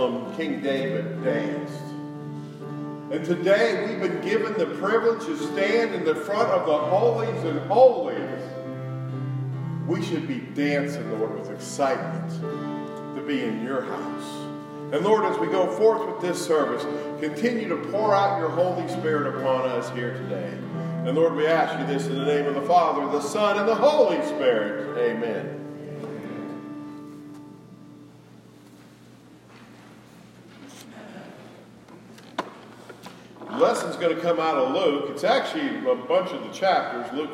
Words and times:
Jerusalem, 0.00 0.34
King 0.36 0.62
David 0.62 1.22
danced. 1.22 1.82
And 3.12 3.22
today 3.22 3.86
we've 3.86 4.00
been 4.00 4.22
given 4.22 4.54
the 4.54 4.66
privilege 4.78 5.26
to 5.26 5.36
stand 5.36 5.94
in 5.94 6.04
the 6.04 6.14
front 6.14 6.48
of 6.48 6.66
the 6.66 6.78
holies 6.78 7.44
and 7.44 7.60
holies. 7.70 8.40
We 9.86 10.02
should 10.02 10.26
be 10.26 10.38
dancing, 10.54 11.18
Lord, 11.18 11.38
with 11.38 11.50
excitement 11.50 12.30
to 13.14 13.22
be 13.26 13.42
in 13.42 13.62
your 13.62 13.82
house. 13.82 14.46
And 14.94 15.04
Lord, 15.04 15.26
as 15.26 15.38
we 15.38 15.48
go 15.48 15.70
forth 15.76 16.08
with 16.08 16.22
this 16.22 16.44
service, 16.44 16.84
continue 17.20 17.68
to 17.68 17.76
pour 17.90 18.14
out 18.14 18.38
your 18.38 18.50
Holy 18.50 18.88
Spirit 18.88 19.38
upon 19.38 19.68
us 19.68 19.90
here 19.90 20.14
today. 20.14 20.50
And 21.04 21.14
Lord, 21.14 21.34
we 21.34 21.46
ask 21.46 21.78
you 21.78 21.86
this 21.86 22.06
in 22.06 22.18
the 22.18 22.24
name 22.24 22.46
of 22.46 22.54
the 22.54 22.62
Father, 22.62 23.06
the 23.12 23.20
Son, 23.20 23.58
and 23.58 23.68
the 23.68 23.74
Holy 23.74 24.24
Spirit. 24.26 24.96
Amen. 24.96 25.59
Lesson's 33.60 33.96
going 33.96 34.14
to 34.16 34.22
come 34.22 34.40
out 34.40 34.56
of 34.56 34.74
Luke. 34.74 35.10
It's 35.10 35.24
actually 35.24 35.78
a 35.90 35.94
bunch 35.94 36.30
of 36.30 36.42
the 36.42 36.50
chapters. 36.50 37.12
Luke 37.12 37.30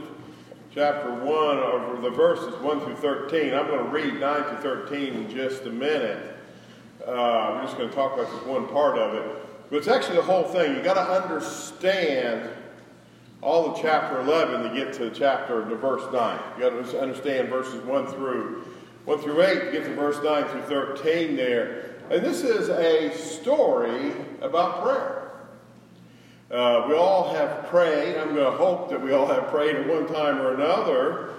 chapter 0.75 1.15
1, 1.15 1.25
over 1.25 2.01
the 2.03 2.11
verses 2.11 2.61
1 2.61 2.81
through 2.81 2.97
13. 2.97 3.55
I'm 3.55 3.69
going 3.69 3.85
to 3.85 3.91
read 3.91 4.21
9 4.21 4.21
to 4.21 4.57
13 4.61 5.15
in 5.15 5.31
just 5.31 5.63
a 5.63 5.71
minute. 5.71 6.37
Uh, 7.07 7.13
I'm 7.13 7.65
just 7.65 7.79
going 7.79 7.89
to 7.89 7.95
talk 7.95 8.15
about 8.15 8.31
just 8.31 8.45
one 8.45 8.67
part 8.69 8.99
of 8.99 9.15
it. 9.15 9.71
But 9.71 9.77
it's 9.77 9.89
actually 9.89 10.17
the 10.17 10.23
whole 10.23 10.45
thing. 10.45 10.75
You've 10.75 10.85
got 10.85 10.95
to 10.95 11.25
understand 11.25 12.51
all 13.41 13.71
of 13.71 13.81
chapter 13.81 14.21
11 14.21 14.69
to 14.69 14.77
get 14.77 14.93
to 14.95 15.11
chapter 15.11 15.69
to 15.69 15.77
verse 15.77 16.03
9. 16.13 16.41
You've 16.59 16.73
got 16.73 16.91
to 16.91 17.01
understand 17.01 17.49
verses 17.49 17.83
1 17.85 18.07
through 18.09 18.65
1 19.05 19.19
through 19.21 19.43
8 19.43 19.67
to 19.67 19.71
get 19.71 19.85
to 19.85 19.95
verse 19.95 20.23
9 20.25 20.45
through 20.49 20.63
13 20.63 21.37
there. 21.37 21.95
And 22.11 22.25
this 22.25 22.43
is 22.43 22.69
a 22.69 23.17
story 23.17 24.13
about 24.41 24.83
prayer. 24.83 25.26
Uh, 26.51 26.87
we 26.89 26.95
all 26.95 27.35
have 27.35 27.67
prayed. 27.67 28.17
I'm 28.17 28.35
going 28.35 28.51
to 28.51 28.57
hope 28.57 28.89
that 28.91 29.03
we 29.03 29.13
all 29.13 29.27
have 29.27 29.49
prayed 29.49 29.75
at 29.77 29.89
one 29.89 30.07
time 30.07 30.41
or 30.41 30.55
another. 30.55 31.31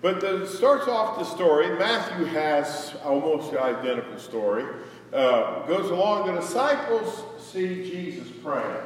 But 0.00 0.22
it 0.22 0.48
starts 0.48 0.88
off 0.88 1.18
the 1.18 1.24
story. 1.24 1.76
Matthew 1.78 2.24
has 2.26 2.94
almost 3.04 3.52
the 3.52 3.60
identical 3.62 4.18
story. 4.18 4.64
Uh, 5.12 5.64
goes 5.66 5.90
along. 5.90 6.34
The 6.34 6.40
disciples 6.40 7.24
see 7.38 7.88
Jesus 7.88 8.28
praying. 8.42 8.82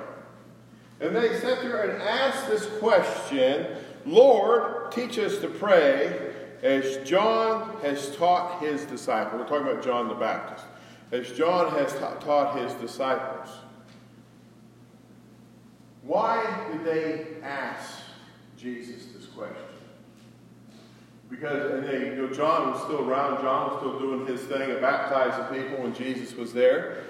And 1.00 1.16
they 1.16 1.38
sit 1.40 1.62
there 1.62 1.90
and 1.90 2.02
ask 2.02 2.46
this 2.48 2.66
question 2.78 3.66
Lord, 4.04 4.90
teach 4.90 5.18
us 5.18 5.38
to 5.38 5.48
pray 5.48 6.32
as 6.62 6.98
John 7.08 7.76
has 7.82 8.14
taught 8.16 8.60
his 8.60 8.84
disciples. 8.84 9.40
We're 9.40 9.48
talking 9.48 9.72
about 9.72 9.84
John 9.84 10.08
the 10.08 10.14
Baptist. 10.14 10.64
As 11.12 11.30
John 11.32 11.70
has 11.72 11.92
ta 11.94 12.14
taught 12.16 12.58
his 12.58 12.72
disciples. 12.74 13.48
Why 16.02 16.68
did 16.70 16.84
they 16.84 17.26
ask 17.42 18.00
Jesus 18.56 19.06
this 19.14 19.26
question? 19.26 19.62
Because 21.30 21.72
and 21.72 21.84
they, 21.84 22.06
you 22.06 22.16
know, 22.16 22.28
John 22.28 22.72
was 22.72 22.82
still 22.82 23.08
around. 23.08 23.40
John 23.40 23.70
was 23.70 23.78
still 23.78 23.98
doing 23.98 24.26
his 24.26 24.42
thing 24.42 24.70
of 24.70 24.80
baptizing 24.80 25.62
people 25.62 25.82
when 25.82 25.94
Jesus 25.94 26.34
was 26.34 26.52
there. 26.52 27.04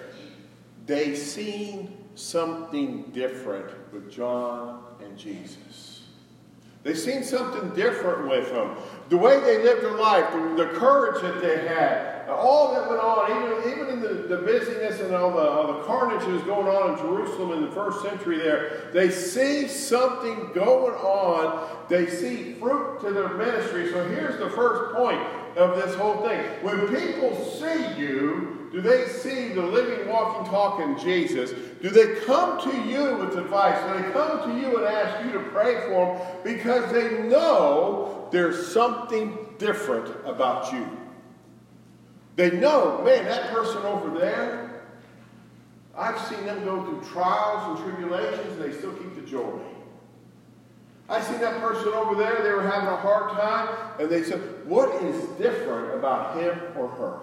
They 0.86 1.14
seen 1.14 1.96
something 2.14 3.02
different 3.12 3.72
with 3.92 4.12
John 4.12 4.84
and 5.02 5.18
Jesus. 5.18 6.02
They 6.82 6.94
seen 6.94 7.22
something 7.22 7.70
different 7.74 8.28
with 8.28 8.50
them. 8.52 8.76
The 9.08 9.16
way 9.16 9.40
they 9.40 9.62
lived 9.62 9.82
their 9.82 9.96
life, 9.96 10.32
the, 10.32 10.64
the 10.64 10.78
courage 10.78 11.22
that 11.22 11.40
they 11.40 11.66
had, 11.66 12.21
all 12.28 12.72
that 12.72 12.88
went 12.88 13.00
on, 13.00 13.30
even, 13.30 13.72
even 13.72 13.94
in 13.94 14.00
the, 14.00 14.36
the 14.36 14.42
busyness 14.42 15.00
and 15.00 15.14
all 15.14 15.32
the, 15.32 15.38
all 15.38 15.78
the 15.78 15.82
carnage 15.84 16.20
that 16.20 16.30
was 16.30 16.42
going 16.42 16.68
on 16.68 16.92
in 16.92 16.98
Jerusalem 16.98 17.52
in 17.52 17.64
the 17.64 17.70
first 17.70 18.02
century 18.02 18.38
there, 18.38 18.90
they 18.92 19.10
see 19.10 19.68
something 19.68 20.50
going 20.54 20.94
on. 20.94 21.86
They 21.88 22.06
see 22.06 22.54
fruit 22.54 23.00
to 23.00 23.10
their 23.10 23.28
ministry. 23.30 23.90
So 23.90 24.08
here's 24.08 24.38
the 24.38 24.50
first 24.50 24.94
point 24.94 25.20
of 25.56 25.76
this 25.76 25.94
whole 25.96 26.26
thing. 26.26 26.40
When 26.62 26.88
people 26.88 27.34
see 27.58 28.00
you, 28.00 28.68
do 28.72 28.80
they 28.80 29.06
see 29.06 29.48
the 29.48 29.62
living, 29.62 30.08
walking, 30.08 30.50
talking 30.50 30.98
Jesus? 30.98 31.50
Do 31.82 31.90
they 31.90 32.24
come 32.24 32.58
to 32.62 32.88
you 32.88 33.16
with 33.16 33.36
advice? 33.36 33.78
Do 33.86 34.02
they 34.02 34.12
come 34.12 34.50
to 34.50 34.58
you 34.58 34.78
and 34.78 34.86
ask 34.86 35.24
you 35.26 35.32
to 35.32 35.40
pray 35.50 35.80
for 35.88 36.16
them 36.16 36.36
because 36.42 36.90
they 36.90 37.22
know 37.24 38.28
there's 38.32 38.72
something 38.72 39.36
different 39.58 40.08
about 40.24 40.72
you? 40.72 40.86
They 42.36 42.50
know, 42.50 43.02
man, 43.04 43.24
that 43.26 43.50
person 43.50 43.82
over 43.82 44.18
there, 44.18 44.82
I've 45.96 46.18
seen 46.28 46.46
them 46.46 46.64
go 46.64 46.84
through 46.84 47.02
trials 47.12 47.78
and 47.78 47.86
tribulations 47.86 48.52
and 48.52 48.62
they 48.62 48.76
still 48.76 48.92
keep 48.94 49.14
the 49.14 49.22
joy. 49.22 49.60
I 51.08 51.20
seen 51.20 51.40
that 51.40 51.60
person 51.60 51.88
over 51.88 52.14
there, 52.14 52.42
they 52.42 52.52
were 52.52 52.62
having 52.62 52.88
a 52.88 52.96
hard 52.96 53.32
time, 53.32 53.68
and 54.00 54.08
they 54.08 54.22
said, 54.22 54.40
What 54.66 55.02
is 55.02 55.22
different 55.38 55.94
about 55.94 56.38
him 56.38 56.58
or 56.74 56.88
her? 56.88 57.18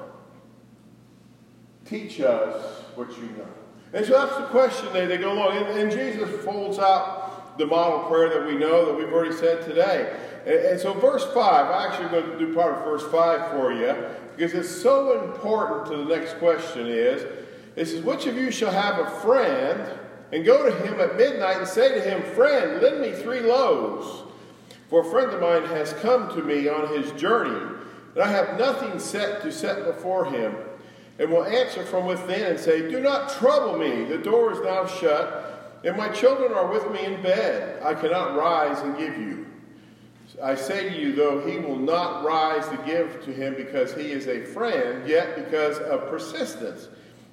Teach 1.85 2.21
us 2.21 2.83
what 2.93 3.09
you 3.17 3.23
know. 3.37 3.47
And 3.93 4.05
so 4.05 4.13
that's 4.13 4.37
the 4.37 4.45
question 4.47 4.93
they, 4.93 5.07
they 5.07 5.17
go 5.17 5.33
along. 5.33 5.57
And, 5.57 5.79
and 5.79 5.91
Jesus 5.91 6.29
folds 6.45 6.77
out 6.77 7.18
the 7.59 7.67
model 7.67 7.99
prayer 8.07 8.29
that 8.29 8.47
we 8.47 8.57
know 8.57 8.85
that 8.85 8.97
we've 8.97 9.13
already 9.13 9.35
said 9.35 9.63
today. 9.65 10.17
And, 10.45 10.55
and 10.55 10.79
so, 10.79 10.93
verse 10.93 11.25
5, 11.25 11.35
I 11.37 11.87
actually 11.87 12.09
going 12.09 12.31
to 12.31 12.39
do 12.39 12.55
part 12.55 12.79
of 12.79 12.85
verse 12.85 13.03
5 13.11 13.51
for 13.51 13.71
you 13.71 13.93
because 14.35 14.53
it's 14.53 14.81
so 14.81 15.21
important 15.25 15.91
to 15.91 15.97
the 15.97 16.15
next 16.15 16.39
question 16.39 16.87
is, 16.87 17.23
it 17.75 17.87
says, 17.87 18.01
Which 18.01 18.25
of 18.25 18.35
you 18.35 18.49
shall 18.49 18.71
have 18.71 18.97
a 18.97 19.09
friend 19.21 19.99
and 20.31 20.45
go 20.45 20.65
to 20.65 20.87
him 20.87 20.99
at 21.01 21.17
midnight 21.17 21.57
and 21.57 21.67
say 21.67 21.93
to 21.93 22.01
him, 22.01 22.23
Friend, 22.33 22.81
lend 22.81 23.01
me 23.01 23.11
three 23.11 23.41
loaves? 23.41 24.23
For 24.89 25.01
a 25.01 25.11
friend 25.11 25.31
of 25.31 25.41
mine 25.41 25.65
has 25.65 25.93
come 25.93 26.29
to 26.29 26.41
me 26.41 26.67
on 26.67 26.95
his 26.95 27.11
journey, 27.11 27.75
and 28.15 28.23
I 28.23 28.27
have 28.27 28.57
nothing 28.57 28.97
set 28.97 29.41
to 29.43 29.51
set 29.51 29.85
before 29.85 30.25
him. 30.25 30.55
And 31.19 31.29
will 31.29 31.43
answer 31.43 31.83
from 31.83 32.05
within 32.05 32.45
and 32.45 32.59
say, 32.59 32.89
Do 32.89 33.01
not 33.01 33.29
trouble 33.29 33.77
me, 33.77 34.05
the 34.05 34.17
door 34.17 34.53
is 34.53 34.59
now 34.61 34.87
shut, 34.87 35.58
and 35.83 35.95
my 35.95 36.09
children 36.09 36.53
are 36.53 36.67
with 36.67 36.89
me 36.91 37.05
in 37.05 37.21
bed. 37.21 37.81
I 37.83 37.93
cannot 37.93 38.35
rise 38.35 38.79
and 38.81 38.97
give 38.97 39.17
you. 39.17 39.45
I 40.41 40.55
say 40.55 40.89
to 40.89 40.99
you, 40.99 41.13
though 41.13 41.45
he 41.45 41.57
will 41.57 41.79
not 41.79 42.23
rise 42.23 42.67
to 42.69 42.77
give 42.85 43.23
to 43.25 43.33
him 43.33 43.55
because 43.55 43.93
he 43.93 44.11
is 44.11 44.27
a 44.27 44.45
friend, 44.45 45.07
yet 45.07 45.35
because 45.35 45.79
of 45.79 46.09
persistence, 46.09 46.87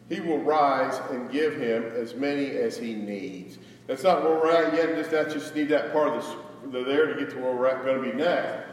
he 0.08 0.20
will 0.20 0.38
rise 0.38 0.98
and 1.10 1.30
give 1.30 1.56
him 1.56 1.84
as 1.94 2.14
many 2.14 2.50
as 2.50 2.78
he 2.78 2.94
needs. 2.94 3.58
That's 3.86 4.02
not 4.02 4.22
where 4.22 4.34
we're 4.34 4.50
at 4.50 4.74
yet. 4.74 4.96
Just 4.96 5.10
that 5.10 5.30
just 5.30 5.54
need 5.54 5.68
that 5.68 5.92
part 5.92 6.08
of 6.08 6.24
the, 6.62 6.78
the 6.78 6.84
there 6.84 7.12
to 7.12 7.20
get 7.20 7.30
to 7.30 7.38
where 7.38 7.54
we're 7.54 7.66
at, 7.66 7.84
going 7.84 8.02
to 8.02 8.10
be 8.10 8.16
next. 8.16 8.68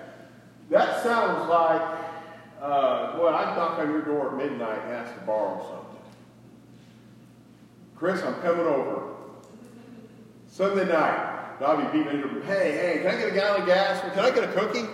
That 0.70 1.03
sounds 1.03 1.50
like, 1.50 1.82
uh, 2.62 3.18
boy, 3.18 3.27
I 3.27 3.56
knock 3.56 3.80
on 3.80 3.92
your 3.92 4.01
door 4.01 4.32
at 4.32 4.38
midnight 4.38 4.80
and 4.86 4.94
ask 4.94 5.13
to 5.13 5.22
borrow 5.22 5.62
something. 5.62 6.01
Chris, 7.96 8.24
I'm 8.24 8.42
coming 8.42 8.65
over. 8.65 9.12
Sunday 10.53 10.86
night. 10.86 11.57
I'll 11.62 11.77
be 11.77 12.03
Hey, 12.43 12.74
hey, 12.74 13.00
can 13.01 13.07
I 13.07 13.17
get 13.17 13.31
a 13.31 13.33
gallon 13.33 13.62
of 13.62 13.67
gas? 13.67 14.01
Can 14.13 14.24
I 14.24 14.29
get 14.29 14.43
a 14.43 14.51
cookie? 14.53 14.86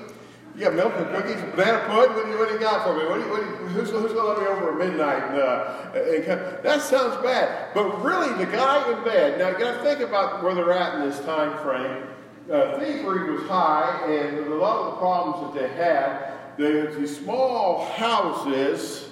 You 0.55 0.61
got 0.61 0.73
milk 0.73 0.93
and 0.95 1.07
cookies, 1.07 1.41
banana 1.53 1.83
pudding? 1.85 2.15
What 2.15 2.25
do 2.25 2.31
you, 2.31 2.39
what 2.39 2.47
do 2.47 2.53
you 2.53 2.59
got 2.61 2.85
for 2.85 2.97
me? 2.97 3.05
What 3.05 3.15
do 3.15 3.25
you, 3.25 3.29
what 3.29 3.41
do 3.41 3.45
you, 3.45 3.55
who's, 3.67 3.89
who's 3.89 4.13
going 4.13 4.23
to 4.23 4.23
let 4.23 4.39
me 4.39 4.45
over 4.45 4.71
at 4.71 4.87
midnight? 4.87 5.21
And, 5.21 5.37
uh, 5.37 5.91
and 5.95 6.25
come? 6.25 6.39
that 6.63 6.81
sounds 6.81 7.21
bad. 7.21 7.73
But 7.73 8.01
really, 8.01 8.33
the 8.37 8.49
guy 8.49 8.89
in 8.89 9.03
bed, 9.03 9.37
now 9.37 9.49
you 9.49 9.59
got 9.59 9.79
to 9.79 9.83
think 9.83 9.99
about 9.99 10.41
where 10.41 10.55
they're 10.55 10.71
at 10.71 10.95
in 10.95 11.09
this 11.09 11.19
time 11.25 11.61
frame. 11.61 12.07
Uh, 12.49 12.79
thievery 12.79 13.29
was 13.29 13.43
high, 13.49 14.05
and 14.07 14.47
a 14.47 14.55
lot 14.55 14.77
of 14.77 14.85
the 14.93 14.97
problems 14.97 15.53
that 15.53 15.61
they 15.61 15.75
had, 15.75 16.37
there's 16.57 16.95
these 16.95 17.17
small 17.17 17.85
houses, 17.95 19.08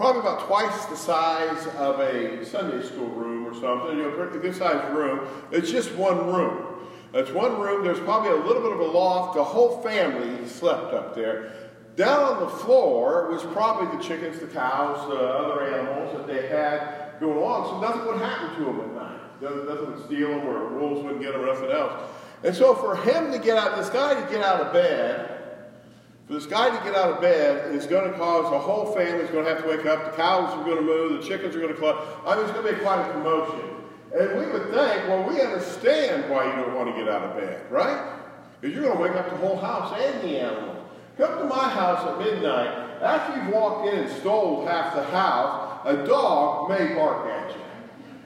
probably 0.00 0.20
about 0.22 0.46
twice 0.46 0.86
the 0.86 0.96
size 0.96 1.66
of 1.76 2.00
a 2.00 2.42
Sunday 2.46 2.82
school 2.82 3.08
room 3.08 3.46
or 3.46 3.52
something, 3.52 3.98
you 3.98 4.04
know, 4.04 4.10
pretty 4.12 4.38
good 4.38 4.56
sized 4.56 4.94
room. 4.94 5.28
It's 5.52 5.70
just 5.70 5.92
one 5.92 6.26
room. 6.26 6.88
It's 7.12 7.30
one 7.32 7.60
room. 7.60 7.84
There's 7.84 8.00
probably 8.00 8.30
a 8.30 8.36
little 8.46 8.62
bit 8.62 8.72
of 8.72 8.80
a 8.80 8.84
loft. 8.84 9.34
The 9.34 9.44
whole 9.44 9.82
family 9.82 10.48
slept 10.48 10.94
up 10.94 11.14
there. 11.14 11.52
Down 11.96 12.18
on 12.18 12.40
the 12.40 12.48
floor 12.48 13.30
was 13.30 13.42
probably 13.52 13.94
the 13.94 14.02
chickens, 14.02 14.38
the 14.38 14.46
cows, 14.46 15.06
the 15.10 15.18
other 15.18 15.64
animals 15.74 16.16
that 16.16 16.26
they 16.26 16.48
had 16.48 17.20
going 17.20 17.36
on. 17.36 17.66
So 17.68 17.80
nothing 17.82 18.06
would 18.06 18.22
happen 18.22 18.56
to 18.56 18.64
them 18.64 18.80
at 18.80 18.94
night. 18.94 19.42
Nothing 19.42 19.92
would 19.92 20.06
steal 20.06 20.30
them 20.30 20.46
or 20.46 20.78
wolves 20.78 21.02
wouldn't 21.02 21.20
get 21.20 21.32
them 21.32 21.42
or 21.42 21.46
nothing 21.52 21.72
else. 21.72 22.08
And 22.42 22.56
so 22.56 22.74
for 22.74 22.96
him 22.96 23.32
to 23.32 23.38
get 23.38 23.58
out, 23.58 23.76
this 23.76 23.90
guy 23.90 24.18
to 24.18 24.30
get 24.30 24.42
out 24.42 24.62
of 24.62 24.72
bed, 24.72 25.29
For 26.30 26.34
this 26.34 26.46
guy 26.46 26.70
to 26.70 26.84
get 26.84 26.94
out 26.94 27.14
of 27.14 27.20
bed 27.20 27.74
is 27.74 27.86
going 27.86 28.08
to 28.08 28.16
cause 28.16 28.52
the 28.52 28.58
whole 28.60 28.94
family's 28.94 29.28
going 29.30 29.46
to 29.46 29.52
have 29.52 29.64
to 29.64 29.68
wake 29.68 29.84
up. 29.84 30.12
The 30.12 30.16
cows 30.16 30.50
are 30.50 30.64
going 30.64 30.76
to 30.76 30.82
move. 30.82 31.20
The 31.20 31.28
chickens 31.28 31.56
are 31.56 31.58
going 31.58 31.74
to 31.74 31.78
cluck. 31.80 32.06
I 32.24 32.36
mean, 32.36 32.44
it's 32.44 32.52
going 32.52 32.66
to 32.66 32.72
be 32.72 32.78
quite 32.78 33.04
a 33.04 33.10
commotion. 33.10 33.68
And 34.16 34.38
we 34.38 34.46
would 34.46 34.70
think, 34.70 35.08
well, 35.08 35.28
we 35.28 35.40
understand 35.40 36.30
why 36.30 36.46
you 36.46 36.52
don't 36.52 36.76
want 36.76 36.94
to 36.94 37.02
get 37.02 37.12
out 37.12 37.24
of 37.24 37.36
bed, 37.36 37.68
right? 37.68 38.14
Because 38.60 38.76
you're 38.76 38.84
going 38.84 38.96
to 38.96 39.02
wake 39.02 39.16
up 39.16 39.28
the 39.28 39.38
whole 39.38 39.56
house 39.56 39.92
and 40.00 40.22
the 40.22 40.38
animals. 40.38 40.86
Come 41.16 41.36
to 41.36 41.44
my 41.46 41.68
house 41.68 42.06
at 42.06 42.18
midnight. 42.20 43.02
After 43.02 43.36
you've 43.36 43.52
walked 43.52 43.88
in 43.88 43.98
and 43.98 44.20
stole 44.20 44.64
half 44.64 44.94
the 44.94 45.02
house, 45.02 45.80
a 45.84 46.06
dog 46.06 46.70
may 46.70 46.94
bark 46.94 47.26
at 47.26 47.56
you. 47.56 47.59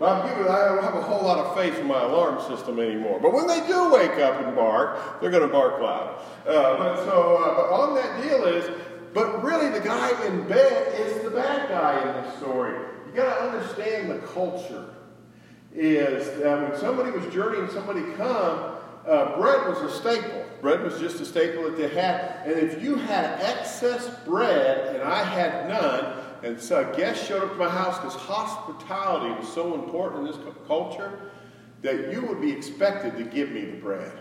I'm 0.06 0.28
giving, 0.28 0.50
I 0.50 0.64
don't 0.66 0.82
have 0.82 0.94
a 0.94 1.02
whole 1.02 1.22
lot 1.22 1.38
of 1.38 1.56
faith 1.56 1.78
in 1.78 1.86
my 1.86 2.02
alarm 2.02 2.40
system 2.48 2.78
anymore. 2.80 3.20
But 3.20 3.32
when 3.32 3.46
they 3.46 3.66
do 3.66 3.92
wake 3.92 4.18
up 4.18 4.40
and 4.44 4.54
bark, 4.54 5.20
they're 5.20 5.30
going 5.30 5.46
to 5.46 5.52
bark 5.52 5.80
loud. 5.80 6.20
Uh, 6.46 6.76
but 6.78 7.04
so, 7.04 7.36
uh, 7.36 7.54
but 7.56 7.70
on 7.70 7.94
that 7.94 8.22
deal 8.22 8.44
is, 8.44 8.68
but 9.12 9.42
really 9.42 9.70
the 9.70 9.84
guy 9.84 10.10
in 10.26 10.46
bed 10.48 11.00
is 11.00 11.22
the 11.22 11.30
bad 11.30 11.68
guy 11.68 12.00
in 12.00 12.24
this 12.24 12.36
story. 12.38 12.78
You 13.06 13.12
got 13.14 13.38
to 13.38 13.44
understand 13.50 14.10
the 14.10 14.18
culture. 14.26 14.90
Is 15.72 16.26
that 16.40 16.70
when 16.70 16.78
somebody 16.78 17.10
was 17.10 17.32
journeying, 17.32 17.68
somebody 17.70 18.02
come, 18.12 18.76
uh, 19.06 19.36
bread 19.36 19.68
was 19.68 19.82
a 19.82 19.90
staple. 19.90 20.44
Bread 20.60 20.82
was 20.82 20.98
just 20.98 21.20
a 21.20 21.26
staple 21.26 21.64
that 21.64 21.76
they 21.76 21.88
had. 21.88 22.46
And 22.46 22.58
if 22.58 22.82
you 22.82 22.96
had 22.96 23.40
excess 23.40 24.08
bread 24.24 24.94
and 24.94 25.02
I 25.02 25.22
had 25.22 25.68
none, 25.68 26.16
and 26.44 26.60
so 26.60 26.92
guests 26.94 27.26
showed 27.26 27.42
up 27.42 27.52
to 27.52 27.56
my 27.56 27.70
house 27.70 27.98
because 27.98 28.14
hospitality 28.14 29.34
was 29.40 29.50
so 29.50 29.74
important 29.74 30.26
in 30.28 30.32
this 30.32 30.54
culture 30.66 31.30
that 31.80 32.12
you 32.12 32.22
would 32.22 32.40
be 32.40 32.52
expected 32.52 33.16
to 33.16 33.24
give 33.24 33.50
me 33.50 33.64
the 33.64 33.76
bread. 33.78 34.12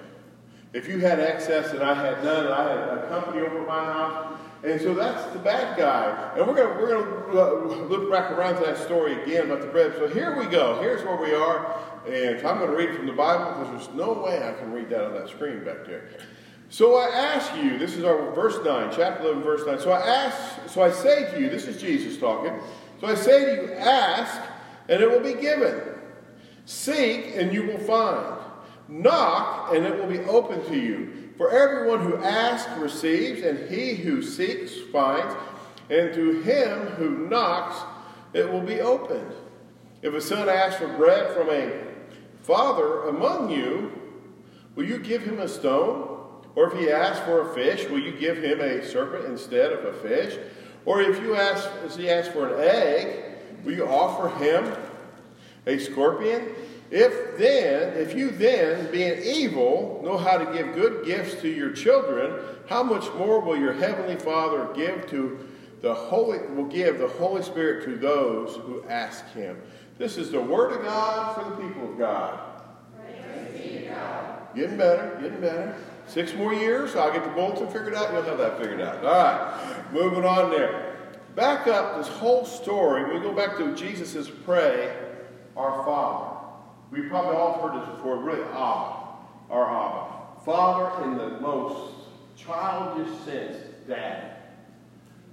If 0.71 0.87
you 0.87 0.99
had 0.99 1.19
excess 1.19 1.71
and 1.71 1.83
I 1.83 1.93
had 1.93 2.23
none, 2.23 2.47
I 2.47 2.69
had 2.69 2.79
a 2.79 3.07
company 3.09 3.41
over 3.41 3.61
my 3.65 3.83
house, 3.83 4.39
and 4.63 4.79
so 4.79 4.93
that's 4.93 5.31
the 5.33 5.39
bad 5.39 5.77
guy. 5.77 6.31
And 6.37 6.47
we're 6.47 6.55
going 6.55 6.77
we're 6.77 6.89
gonna 6.89 7.81
uh, 7.81 7.85
look 7.87 8.09
back 8.09 8.31
around 8.31 8.55
to 8.55 8.65
that 8.65 8.77
story 8.77 9.21
again 9.21 9.47
about 9.47 9.61
the 9.61 9.67
bread. 9.67 9.93
So 9.95 10.07
here 10.07 10.39
we 10.39 10.45
go. 10.45 10.81
Here's 10.81 11.03
where 11.03 11.17
we 11.17 11.33
are. 11.33 11.77
And 12.07 12.45
I'm 12.45 12.57
going 12.57 12.69
to 12.69 12.75
read 12.75 12.95
from 12.95 13.05
the 13.05 13.13
Bible 13.13 13.63
because 13.63 13.85
there's 13.85 13.95
no 13.95 14.11
way 14.11 14.45
I 14.45 14.53
can 14.53 14.73
read 14.73 14.89
that 14.89 15.05
on 15.05 15.13
that 15.13 15.29
screen 15.29 15.63
back 15.63 15.85
there. 15.85 16.09
So 16.73 16.95
I 16.95 17.07
ask 17.09 17.55
you, 17.55 17.77
this 17.77 17.95
is 17.95 18.03
our 18.03 18.31
verse 18.31 18.55
9, 18.65 18.89
chapter 18.95 19.25
11, 19.25 19.43
verse 19.43 19.61
9. 19.63 19.77
So 19.77 19.91
I 19.91 19.99
ask, 19.99 20.67
so 20.67 20.81
I 20.81 20.89
say 20.89 21.31
to 21.31 21.39
you, 21.39 21.47
this 21.47 21.67
is 21.67 21.79
Jesus 21.79 22.17
talking. 22.17 22.51
So 22.99 23.05
I 23.05 23.13
say 23.13 23.45
to 23.45 23.61
you, 23.61 23.73
ask, 23.73 24.41
and 24.89 24.99
it 24.99 25.07
will 25.07 25.19
be 25.19 25.39
given. 25.39 25.79
Seek, 26.65 27.35
and 27.35 27.53
you 27.53 27.67
will 27.67 27.77
find. 27.77 28.39
Knock, 28.87 29.71
and 29.71 29.85
it 29.85 29.95
will 29.99 30.07
be 30.07 30.21
open 30.21 30.65
to 30.65 30.75
you. 30.75 31.31
For 31.37 31.51
everyone 31.51 31.99
who 31.99 32.17
asks 32.17 32.75
receives, 32.79 33.43
and 33.43 33.69
he 33.69 33.93
who 33.93 34.23
seeks 34.23 34.73
finds, 34.91 35.35
and 35.91 36.11
to 36.15 36.41
him 36.41 36.87
who 36.95 37.27
knocks 37.29 37.83
it 38.33 38.51
will 38.51 38.61
be 38.61 38.81
opened. 38.81 39.31
If 40.01 40.15
a 40.15 40.21
son 40.21 40.49
asks 40.49 40.79
for 40.79 40.87
bread 40.87 41.35
from 41.35 41.51
a 41.51 41.83
father 42.41 43.09
among 43.09 43.51
you, 43.51 43.91
will 44.73 44.85
you 44.85 44.97
give 44.97 45.21
him 45.21 45.39
a 45.39 45.47
stone? 45.47 46.12
Or 46.55 46.71
if 46.71 46.79
he 46.79 46.89
asks 46.89 47.25
for 47.25 47.49
a 47.49 47.53
fish, 47.53 47.89
will 47.89 47.99
you 47.99 48.11
give 48.11 48.37
him 48.37 48.61
a 48.61 48.85
serpent 48.85 49.25
instead 49.25 49.71
of 49.71 49.85
a 49.85 49.93
fish? 49.93 50.37
Or 50.85 51.01
if 51.01 51.21
you 51.21 51.35
ask, 51.35 51.67
if 51.85 51.95
he 51.95 52.09
asks 52.09 52.31
for 52.31 52.53
an 52.53 52.61
egg, 52.61 53.23
will 53.63 53.73
you 53.73 53.87
offer 53.87 54.29
him 54.43 54.75
a 55.65 55.79
scorpion? 55.79 56.49
If 56.91 57.37
then, 57.39 57.97
if 57.97 58.15
you 58.15 58.29
then, 58.29 58.91
being 58.91 59.19
evil, 59.23 60.01
know 60.03 60.17
how 60.17 60.37
to 60.37 60.53
give 60.53 60.75
good 60.75 61.05
gifts 61.05 61.41
to 61.41 61.49
your 61.49 61.71
children, 61.71 62.39
how 62.69 62.83
much 62.83 63.11
more 63.15 63.39
will 63.39 63.57
your 63.57 63.73
heavenly 63.73 64.15
Father 64.15 64.69
give 64.75 65.09
to 65.09 65.39
the 65.81 65.93
Holy 65.93 66.39
will 66.53 66.65
give 66.65 66.99
the 66.99 67.07
Holy 67.07 67.41
Spirit 67.41 67.83
to 67.85 67.95
those 67.95 68.57
who 68.57 68.83
ask 68.87 69.27
him? 69.33 69.59
This 69.97 70.17
is 70.17 70.31
the 70.31 70.39
word 70.39 70.71
of 70.71 70.83
God 70.83 71.35
for 71.35 71.49
the 71.49 71.67
people 71.67 71.91
of 71.91 71.97
God. 71.97 72.39
God. 73.89 74.55
Getting 74.55 74.77
better, 74.77 75.17
getting 75.21 75.41
better. 75.41 75.75
Six 76.13 76.35
more 76.35 76.53
years, 76.53 76.95
I'll 76.95 77.11
get 77.11 77.23
the 77.23 77.31
bulletin 77.31 77.65
figured 77.69 77.95
out, 77.95 78.13
we'll 78.13 78.21
have 78.21 78.37
that 78.37 78.59
figured 78.59 78.79
out. 78.79 79.03
All 79.03 79.11
right, 79.11 79.91
moving 79.91 80.23
on 80.23 80.51
there. 80.51 80.95
Back 81.33 81.65
up 81.65 81.97
this 81.97 82.07
whole 82.07 82.45
story, 82.45 83.11
we 83.11 83.19
go 83.19 83.33
back 83.33 83.57
to 83.57 83.73
Jesus' 83.73 84.29
pray, 84.45 84.95
Our 85.57 85.83
Father. 85.83 86.37
We 86.91 87.09
probably 87.09 87.35
all 87.35 87.59
heard 87.59 87.81
this 87.81 87.89
before, 87.95 88.17
really, 88.17 88.43
Abba, 88.43 88.95
our 89.49 89.65
Abba. 89.65 90.43
Father 90.45 91.03
in 91.03 91.17
the 91.17 91.39
most 91.39 91.95
childish 92.35 93.09
sense, 93.25 93.57
Daddy. 93.87 94.27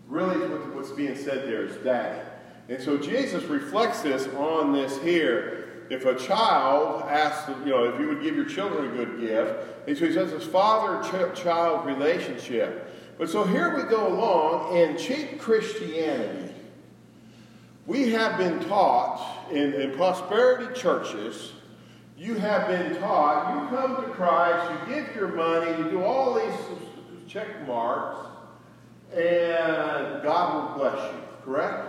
Really, 0.09 0.39
what's 0.75 0.93
being 0.93 1.15
said 1.15 1.47
there 1.47 1.67
is 1.67 1.77
Daddy. 1.85 2.23
And 2.71 2.83
so 2.83 2.97
Jesus 2.97 3.45
reflects 3.45 4.01
this 4.01 4.29
on 4.29 4.73
this 4.73 4.97
here 5.03 5.60
if 5.91 6.07
a 6.07 6.15
child 6.15 7.03
asks, 7.03 7.49
you 7.65 7.73
know, 7.73 7.85
if 7.85 8.01
you 8.01 8.07
would 8.07 8.23
give 8.23 8.37
your 8.37 8.45
children 8.45 8.87
a 8.87 8.97
good 8.97 9.21
gift, 9.21 9.89
and 9.89 9.99
so 9.99 10.07
he 10.07 10.13
says 10.13 10.31
this 10.31 10.47
father-child 10.47 11.85
relationship. 11.85 12.87
But 13.19 13.29
so 13.29 13.45
here 13.45 13.77
we 13.77 13.83
go 13.91 14.07
along 14.07 14.77
in 14.77 14.97
cheap 14.97 15.41
Christianity. 15.41 16.55
We 17.87 18.11
have 18.13 18.39
been 18.39 18.61
taught 18.61 19.51
in, 19.51 19.75
in 19.75 19.91
prosperity 19.93 20.73
churches, 20.81 21.53
you 22.17 22.35
have 22.35 22.69
been 22.69 23.01
taught, 23.01 23.55
you 23.55 23.77
come 23.77 23.97
to 24.05 24.11
Christ, 24.11 24.71
you 24.71 24.95
give 24.95 25.17
your 25.17 25.29
money, 25.29 25.71
you 25.79 25.91
do 25.91 26.03
all 26.05 26.35
these 26.35 26.55
check 27.27 27.67
marks, 27.67 28.29
and 29.13 30.23
God 30.23 30.55
will 30.55 30.79
bless 30.79 31.13
you, 31.13 31.21
correct? 31.45 31.89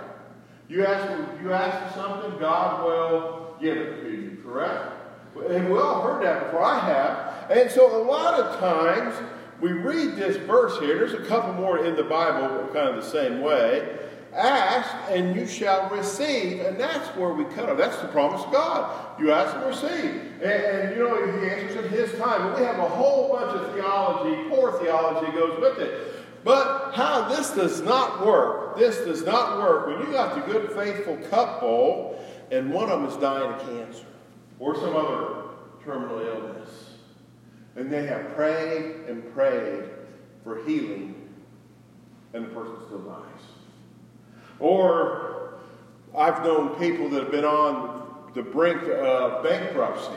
You 0.69 0.85
ask, 0.85 1.41
you 1.43 1.51
ask 1.53 1.93
something, 1.93 2.39
God 2.39 2.85
will 2.85 3.40
give 3.61 3.77
it 3.77 4.01
to 4.01 4.09
you, 4.09 4.37
correct? 4.43 4.93
And 5.49 5.71
we 5.71 5.77
all 5.79 6.01
heard 6.01 6.23
that 6.23 6.45
before, 6.45 6.63
I 6.63 6.79
have. 6.79 7.51
And 7.51 7.71
so 7.71 8.01
a 8.01 8.03
lot 8.03 8.39
of 8.39 8.59
times 8.59 9.15
we 9.61 9.71
read 9.71 10.15
this 10.15 10.37
verse 10.37 10.77
here, 10.79 10.97
there's 10.97 11.13
a 11.13 11.25
couple 11.25 11.53
more 11.53 11.85
in 11.85 11.95
the 11.95 12.03
Bible 12.03 12.67
kind 12.73 12.89
of 12.89 12.95
the 12.95 13.09
same 13.09 13.41
way. 13.41 13.97
Ask 14.33 14.89
and 15.11 15.35
you 15.35 15.45
shall 15.45 15.89
receive. 15.89 16.61
And 16.61 16.79
that's 16.79 17.07
where 17.17 17.33
we 17.33 17.43
cut 17.53 17.69
off. 17.69 17.77
That's 17.77 17.97
the 17.97 18.07
promise 18.07 18.41
of 18.41 18.51
God. 18.51 19.19
You 19.19 19.31
ask 19.31 19.55
and 19.55 19.65
receive. 19.65 20.21
And, 20.41 20.43
and 20.43 20.97
you 20.97 21.03
know, 21.03 21.39
he 21.39 21.49
answers 21.49 21.85
in 21.85 21.91
his 21.91 22.17
time. 22.17 22.47
And 22.47 22.55
we 22.55 22.63
have 22.63 22.79
a 22.79 22.89
whole 22.89 23.33
bunch 23.33 23.55
of 23.55 23.73
theology, 23.73 24.49
poor 24.49 24.79
theology 24.79 25.31
goes 25.33 25.59
with 25.59 25.79
it. 25.79 26.15
But 26.43 26.93
how 26.93 27.29
this 27.29 27.51
does 27.51 27.81
not 27.81 28.25
work, 28.25 28.77
this 28.77 28.97
does 28.99 29.23
not 29.23 29.59
work. 29.59 29.87
When 29.87 30.07
you 30.07 30.11
got 30.11 30.33
the 30.33 30.41
good, 30.41 30.71
faithful 30.71 31.17
couple 31.29 32.25
and 32.51 32.71
one 32.71 32.89
of 32.89 33.01
them 33.01 33.09
is 33.09 33.15
dying 33.17 33.51
of 33.53 33.59
cancer 33.61 34.05
or 34.59 34.75
some 34.75 34.95
other 34.95 35.45
terminal 35.83 36.19
illness. 36.19 36.69
And 37.75 37.91
they 37.91 38.05
have 38.05 38.35
prayed 38.35 39.05
and 39.07 39.33
prayed 39.33 39.85
for 40.43 40.63
healing, 40.65 41.29
and 42.33 42.45
the 42.45 42.49
person 42.49 42.75
still 42.85 42.99
dies. 42.99 43.41
Or 44.59 45.53
I've 46.15 46.43
known 46.43 46.75
people 46.77 47.09
that 47.09 47.23
have 47.23 47.31
been 47.31 47.45
on 47.45 48.29
the 48.33 48.41
brink 48.43 48.83
of 48.83 49.43
bankruptcy. 49.43 50.11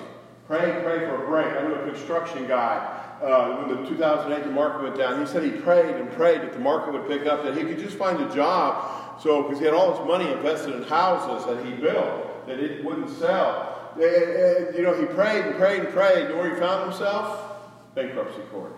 praying, 0.47 0.83
praying 0.83 1.09
for 1.09 1.25
a 1.25 1.26
break. 1.26 1.47
I 1.47 1.67
knew 1.67 1.75
a 1.75 1.91
construction 1.91 2.47
guy. 2.47 3.00
Uh, 3.23 3.64
when 3.64 3.83
the 3.83 3.88
2008 3.88 4.45
the 4.45 4.50
market 4.50 4.83
went 4.83 4.97
down, 4.97 5.21
he 5.21 5.26
said 5.26 5.45
he 5.45 5.50
prayed 5.50 5.95
and 5.95 6.11
prayed 6.12 6.43
that 6.43 6.53
the 6.53 6.59
market 6.59 6.93
would 6.93 7.07
pick 7.07 7.26
up, 7.26 7.45
that 7.45 7.57
he 7.57 7.62
could 7.62 7.79
just 7.79 7.97
find 7.97 8.21
a 8.21 8.35
job 8.35 9.03
so, 9.21 9.42
because 9.42 9.59
he 9.59 9.64
had 9.64 9.75
all 9.75 9.97
his 9.97 10.06
money 10.06 10.30
invested 10.30 10.75
in 10.75 10.83
houses 10.85 11.47
that 11.47 11.64
he 11.64 11.73
built, 11.73 12.47
that 12.47 12.59
it 12.59 12.85
wouldn't 12.85 13.11
sell. 13.11 13.92
And, 13.94 14.02
and, 14.02 14.76
you 14.76 14.83
know, 14.83 14.94
he 14.99 15.06
prayed 15.06 15.44
and 15.44 15.54
prayed 15.56 15.80
and 15.80 15.88
prayed. 15.90 16.26
And 16.26 16.38
where 16.38 16.52
he 16.52 16.61
found 16.61 16.90
himself? 16.90 17.94
Bankruptcy 17.94 18.42
court. 18.50 18.75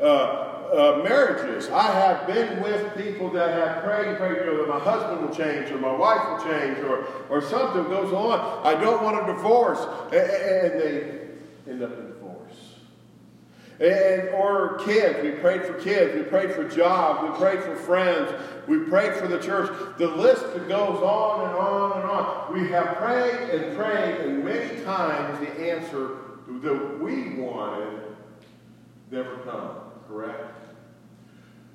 Uh, 0.00 0.60
uh, 0.70 1.00
marriages. 1.02 1.68
I 1.68 1.82
have 1.82 2.26
been 2.26 2.62
with 2.62 2.96
people 2.96 3.30
that 3.30 3.50
have 3.50 3.82
prayed 3.84 4.08
and 4.08 4.16
prayed, 4.16 4.36
you 4.36 4.46
know, 4.46 4.56
that 4.58 4.68
my 4.68 4.78
husband 4.78 5.20
will 5.20 5.34
change 5.34 5.70
or 5.70 5.78
my 5.78 5.92
wife 5.92 6.20
will 6.28 6.52
change 6.52 6.78
or, 6.78 7.06
or 7.28 7.42
something 7.42 7.84
goes 7.84 8.12
on. 8.12 8.66
I 8.66 8.80
don't 8.80 9.02
want 9.02 9.22
a 9.22 9.32
divorce. 9.32 9.80
And, 10.12 10.14
and 10.14 10.80
they 10.80 11.70
end 11.70 11.82
up 11.82 11.98
in 11.98 12.09
and, 13.80 14.28
or 14.28 14.78
kids, 14.80 15.22
we 15.22 15.30
prayed 15.30 15.64
for 15.64 15.72
kids, 15.74 16.14
we 16.14 16.22
prayed 16.22 16.52
for 16.52 16.68
jobs, 16.68 17.30
we 17.30 17.38
prayed 17.38 17.62
for 17.62 17.74
friends, 17.74 18.30
we 18.68 18.80
prayed 18.80 19.14
for 19.14 19.26
the 19.26 19.38
church. 19.38 19.70
The 19.96 20.06
list 20.06 20.44
goes 20.68 21.02
on 21.02 21.48
and 21.48 21.56
on 21.56 22.00
and 22.00 22.10
on. 22.10 22.52
We 22.52 22.68
have 22.68 22.96
prayed 22.96 23.50
and 23.50 23.74
prayed, 23.74 24.20
and 24.20 24.44
many 24.44 24.82
times 24.84 25.40
the 25.40 25.72
answer 25.72 26.18
that 26.46 27.00
we 27.00 27.30
wanted 27.40 28.02
never 29.10 29.36
come, 29.38 29.76
correct? 30.06 30.58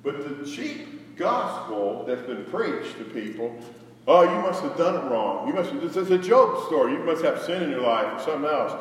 But 0.04 0.38
the 0.38 0.48
cheap 0.48 1.16
gospel 1.16 2.04
that's 2.06 2.22
been 2.22 2.44
preached 2.44 2.98
to 2.98 3.04
people, 3.04 3.58
oh, 4.06 4.22
you 4.22 4.40
must 4.42 4.62
have 4.62 4.76
done 4.76 4.94
it 4.94 5.10
wrong. 5.10 5.48
You 5.48 5.54
must 5.54 5.70
have, 5.72 5.80
this 5.80 5.96
is 5.96 6.12
a 6.12 6.18
Job 6.18 6.64
story. 6.66 6.92
You 6.92 7.00
must 7.00 7.24
have 7.24 7.42
sin 7.42 7.64
in 7.64 7.70
your 7.70 7.80
life 7.80 8.20
or 8.20 8.24
something 8.24 8.48
else. 8.48 8.72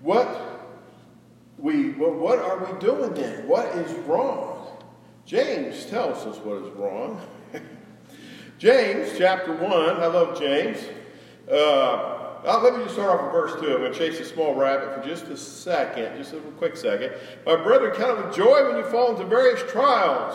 What 0.00 0.49
we, 1.60 1.90
well, 1.92 2.12
what 2.12 2.38
are 2.38 2.58
we 2.58 2.78
doing 2.80 3.14
then? 3.14 3.46
What 3.46 3.66
is 3.76 3.92
wrong? 4.06 4.66
James 5.26 5.86
tells 5.86 6.26
us 6.26 6.38
what 6.44 6.62
is 6.62 6.72
wrong. 6.72 7.20
James 8.58 9.10
chapter 9.16 9.54
1, 9.54 9.72
I 9.72 10.06
love 10.06 10.38
James. 10.38 10.78
Uh, 11.50 12.20
uh, 12.44 12.60
let 12.62 12.74
me 12.74 12.82
just 12.82 12.94
start 12.94 13.20
off 13.20 13.24
with 13.24 13.32
verse 13.32 13.60
2. 13.60 13.72
I'm 13.74 13.78
going 13.80 13.92
to 13.92 13.98
chase 13.98 14.18
a 14.18 14.24
small 14.24 14.54
rabbit 14.54 14.94
for 14.94 15.06
just 15.06 15.26
a 15.26 15.36
second, 15.36 16.16
just 16.16 16.32
a 16.32 16.40
quick 16.58 16.76
second. 16.76 17.12
My 17.44 17.56
brother, 17.56 17.90
count 17.94 18.18
it 18.18 18.26
with 18.26 18.34
joy 18.34 18.66
when 18.66 18.78
you 18.78 18.90
fall 18.90 19.12
into 19.12 19.24
various 19.26 19.62
trials. 19.70 20.34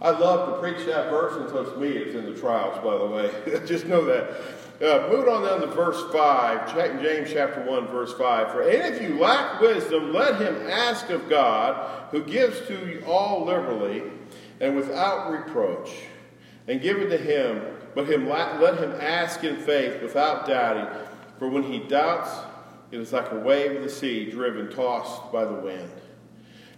I 0.00 0.10
love 0.10 0.54
to 0.54 0.60
preach 0.60 0.86
that 0.86 1.10
verse 1.10 1.36
until 1.36 1.68
it's 1.68 1.76
me 1.78 1.88
it's 1.88 2.14
in 2.14 2.32
the 2.32 2.38
trials, 2.38 2.76
by 2.78 2.96
the 2.96 3.06
way. 3.06 3.60
just 3.66 3.86
know 3.86 4.04
that. 4.06 4.34
Uh, 4.80 5.06
move 5.10 5.28
on 5.28 5.42
down 5.42 5.60
to 5.60 5.66
verse 5.66 6.02
5, 6.10 7.02
James 7.02 7.30
chapter 7.30 7.62
1, 7.62 7.88
verse 7.88 8.14
5. 8.14 8.50
For 8.50 8.62
any 8.62 8.96
of 8.96 9.02
you 9.02 9.18
lack 9.18 9.60
wisdom, 9.60 10.10
let 10.10 10.40
him 10.40 10.56
ask 10.70 11.10
of 11.10 11.28
God, 11.28 12.08
who 12.10 12.24
gives 12.24 12.66
to 12.66 12.88
you 12.88 13.04
all 13.06 13.44
liberally 13.44 14.04
and 14.58 14.74
without 14.74 15.30
reproach, 15.30 15.90
and 16.66 16.80
give 16.80 16.96
it 16.96 17.10
to 17.10 17.18
him. 17.18 17.62
But 17.94 18.08
him 18.08 18.26
let 18.26 18.78
him 18.78 18.92
ask 18.92 19.44
in 19.44 19.56
faith 19.58 20.00
without 20.00 20.46
doubting. 20.46 20.86
For 21.38 21.50
when 21.50 21.62
he 21.64 21.80
doubts, 21.80 22.30
it 22.90 23.00
is 23.00 23.12
like 23.12 23.30
a 23.32 23.38
wave 23.38 23.76
of 23.76 23.82
the 23.82 23.90
sea 23.90 24.30
driven, 24.30 24.70
tossed 24.70 25.30
by 25.30 25.44
the 25.44 25.52
wind. 25.52 25.90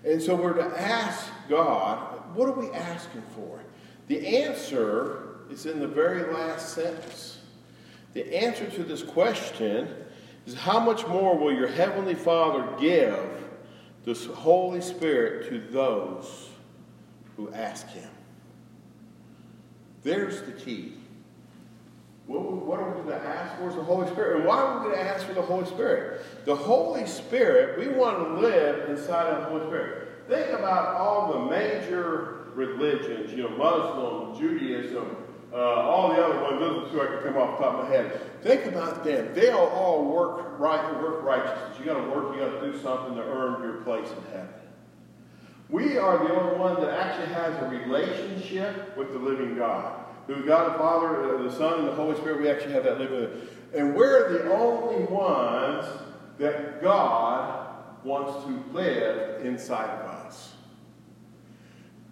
And 0.04 0.20
so 0.20 0.34
we're 0.34 0.54
to 0.54 0.80
ask 0.80 1.30
God, 1.48 2.34
what 2.34 2.48
are 2.48 2.58
we 2.58 2.68
asking 2.72 3.22
for? 3.36 3.60
The 4.08 4.42
answer 4.42 5.36
is 5.50 5.66
in 5.66 5.78
the 5.78 5.86
very 5.86 6.32
last 6.34 6.70
sentence. 6.70 7.31
The 8.14 8.34
answer 8.34 8.68
to 8.68 8.84
this 8.84 9.02
question 9.02 9.88
is 10.46 10.54
how 10.54 10.80
much 10.80 11.06
more 11.06 11.36
will 11.36 11.52
your 11.52 11.68
Heavenly 11.68 12.14
Father 12.14 12.66
give 12.78 13.18
the 14.04 14.14
Holy 14.34 14.80
Spirit 14.80 15.48
to 15.48 15.60
those 15.72 16.50
who 17.36 17.52
ask 17.52 17.88
Him? 17.88 18.10
There's 20.02 20.42
the 20.42 20.52
key. 20.52 20.94
What, 22.26 22.80
are 22.80 22.90
we 22.90 23.02
going 23.02 23.20
to 23.20 23.26
ask 23.26 23.58
for 23.58 23.68
is 23.68 23.74
the 23.74 23.82
Holy 23.82 24.08
Spirit. 24.10 24.38
And 24.38 24.46
why 24.46 24.58
are 24.58 24.78
we 24.78 24.86
going 24.86 24.96
to 24.96 25.10
ask 25.10 25.26
for 25.26 25.34
the 25.34 25.42
Holy 25.42 25.66
Spirit? 25.66 26.22
The 26.44 26.54
Holy 26.54 27.06
Spirit, 27.06 27.78
we 27.78 27.88
want 27.88 28.18
to 28.18 28.34
live 28.40 28.88
inside 28.88 29.26
of 29.26 29.42
the 29.42 29.48
Holy 29.48 29.66
Spirit. 29.66 30.08
Think 30.28 30.50
about 30.50 30.94
all 30.96 31.32
the 31.32 31.50
major 31.50 32.44
religions, 32.54 33.32
you 33.32 33.42
know, 33.42 33.50
Muslim, 33.50 34.38
Judaism, 34.38 35.16
uh, 35.52 35.56
all 35.56 36.14
the 36.14 36.22
other 36.22 36.40
ones, 36.42 36.60
those 36.60 36.88
are 36.88 36.92
two 36.92 37.02
I 37.02 37.06
can 37.06 37.32
come 37.32 37.42
off 37.42 37.58
the 37.58 37.64
top 37.64 37.74
of 37.74 37.88
my 37.88 37.94
head. 37.94 38.20
Think 38.42 38.66
about 38.66 39.04
them. 39.04 39.34
They 39.34 39.50
all, 39.50 40.04
work 40.04 40.58
right, 40.58 41.02
work 41.02 41.22
righteousness. 41.22 41.78
You 41.78 41.84
got 41.84 41.94
to 41.94 42.10
work, 42.10 42.34
you 42.34 42.40
got 42.40 42.60
to 42.60 42.72
do 42.72 42.78
something 42.80 43.14
to 43.16 43.22
earn 43.22 43.62
your 43.62 43.82
place 43.82 44.08
in 44.08 44.32
heaven. 44.32 44.48
We 45.68 45.98
are 45.98 46.18
the 46.18 46.34
only 46.34 46.58
one 46.58 46.80
that 46.82 46.90
actually 46.90 47.34
has 47.34 47.54
a 47.62 47.66
relationship 47.66 48.96
with 48.96 49.12
the 49.12 49.18
living 49.18 49.56
God. 49.56 50.04
Who 50.26 50.44
God 50.44 50.74
the 50.74 50.78
Father, 50.78 51.36
uh, 51.36 51.42
the 51.42 51.52
Son, 51.52 51.80
and 51.80 51.88
the 51.88 51.94
Holy 51.94 52.16
Spirit, 52.16 52.40
we 52.40 52.48
actually 52.48 52.72
have 52.72 52.84
that 52.84 52.98
living. 52.98 53.28
And 53.74 53.94
we're 53.94 54.32
the 54.32 54.54
only 54.54 55.04
ones 55.04 55.86
that 56.38 56.82
God 56.82 57.74
wants 58.04 58.44
to 58.44 58.64
live 58.72 59.44
inside 59.44 59.88
of 59.88 60.06
us. 60.06 60.11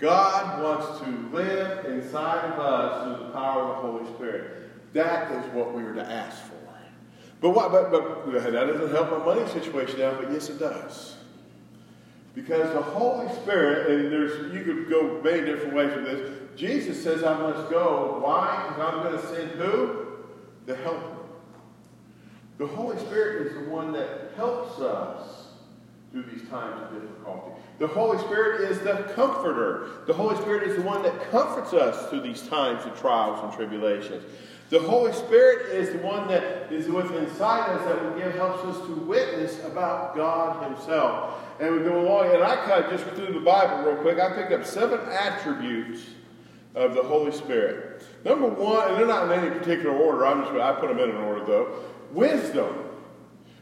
God 0.01 0.63
wants 0.63 1.01
to 1.01 1.37
live 1.37 1.85
inside 1.85 2.53
of 2.53 2.59
us 2.59 3.05
through 3.05 3.27
the 3.27 3.33
power 3.33 3.63
of 3.63 3.83
the 3.83 3.93
Holy 3.93 4.15
Spirit. 4.15 4.93
That 4.95 5.31
is 5.33 5.53
what 5.53 5.75
we 5.75 5.83
are 5.83 5.95
to 5.95 6.05
ask 6.05 6.43
for. 6.45 6.61
But, 7.41 7.55
but, 7.55 7.91
but 7.91 8.33
that 8.33 8.53
doesn't 8.53 8.91
help 8.91 9.11
my 9.11 9.35
money 9.35 9.49
situation 9.49 10.03
out, 10.03 10.21
but 10.21 10.31
yes, 10.31 10.51
it 10.51 10.59
does. 10.59 11.17
Because 12.35 12.73
the 12.75 12.83
Holy 12.83 13.33
Spirit, 13.37 13.91
and 13.91 14.13
there's 14.13 14.53
you 14.53 14.63
could 14.63 14.91
go 14.91 15.21
many 15.25 15.47
different 15.47 15.75
ways 15.75 15.95
with 15.95 16.05
this. 16.05 16.39
Jesus 16.57 17.03
says 17.03 17.25
I 17.25 17.39
must 17.39 17.71
go. 17.71 18.21
Why? 18.23 18.67
Because 18.69 18.95
I'm 18.95 19.03
going 19.03 19.21
to 19.21 19.27
send 19.35 19.51
who? 19.53 20.07
The 20.67 20.77
Helper. 20.77 21.17
The 22.59 22.67
Holy 22.67 22.99
Spirit 22.99 23.47
is 23.47 23.55
the 23.55 23.71
one 23.71 23.93
that 23.93 24.33
helps 24.37 24.79
us 24.81 25.40
through 26.13 26.25
these 26.25 26.49
times 26.49 26.83
of 26.83 27.01
difficulty. 27.01 27.53
The 27.79 27.87
Holy 27.87 28.19
Spirit 28.19 28.71
is 28.71 28.81
the 28.81 29.11
comforter. 29.15 30.03
The 30.07 30.13
Holy 30.13 30.37
Spirit 30.37 30.69
is 30.69 30.77
the 30.77 30.83
one 30.83 31.03
that 31.03 31.31
comforts 31.31 31.73
us 31.73 32.11
through 32.11 32.21
these 32.21 32.47
times 32.49 32.85
of 32.85 32.99
trials 33.01 33.43
and 33.43 33.53
tribulations. 33.53 34.25
The 34.71 34.81
Holy 34.81 35.13
Spirit 35.13 35.75
is 35.75 35.91
the 35.91 35.99
one 35.99 36.29
that 36.29 36.71
is 36.73 36.89
within 36.89 37.25
inside 37.25 37.71
us 37.71 37.85
that 37.87 38.05
will 38.05 38.19
give, 38.19 38.35
helps 38.35 38.63
us 38.65 38.87
to 38.87 38.95
witness 38.95 39.65
about 39.65 40.15
God 40.15 40.63
Himself. 40.65 41.41
And 41.59 41.75
we 41.75 41.81
go 41.83 42.01
along, 42.01 42.35
and 42.35 42.43
I 42.43 42.57
kind 42.57 42.85
of 42.85 42.91
just 42.91 43.05
through 43.17 43.35
the 43.35 43.41
Bible 43.41 43.91
real 43.91 44.01
quick. 44.01 44.19
I 44.19 44.33
picked 44.33 44.53
up 44.53 44.65
seven 44.65 45.01
attributes 45.11 46.03
of 46.75 46.95
the 46.95 47.03
Holy 47.03 47.33
Spirit. 47.33 48.05
Number 48.25 48.47
one, 48.47 48.89
and 48.91 48.99
they're 48.99 49.07
not 49.07 49.31
in 49.31 49.41
any 49.41 49.51
particular 49.51 49.97
order. 49.97 50.27
I'm 50.27 50.43
just 50.43 50.55
I 50.55 50.73
put 50.73 50.89
them 50.89 50.99
in 51.01 51.11
an 51.11 51.17
order 51.17 51.45
though. 51.45 51.85
Wisdom. 52.13 52.90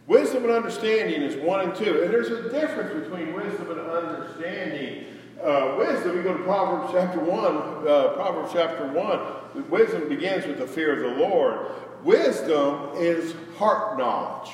Wisdom 0.08 0.44
and 0.44 0.52
understanding 0.52 1.20
is 1.20 1.36
one 1.36 1.60
and 1.60 1.74
two. 1.74 2.02
And 2.02 2.10
there's 2.10 2.30
a 2.30 2.50
difference 2.50 3.04
between 3.04 3.34
wisdom 3.34 3.70
and 3.70 3.80
understanding. 3.80 5.04
Uh, 5.42 5.76
wisdom, 5.78 6.16
we 6.16 6.22
go 6.22 6.36
to 6.36 6.42
Proverbs 6.44 6.92
chapter 6.92 7.20
1, 7.20 7.56
uh, 7.86 8.14
Proverbs 8.14 8.50
chapter 8.52 8.88
1, 8.88 9.70
wisdom 9.70 10.08
begins 10.08 10.46
with 10.46 10.58
the 10.58 10.66
fear 10.66 10.94
of 10.94 10.98
the 11.00 11.22
Lord. 11.22 11.70
Wisdom 12.02 12.90
is 12.96 13.34
heart 13.58 13.98
knowledge. 13.98 14.50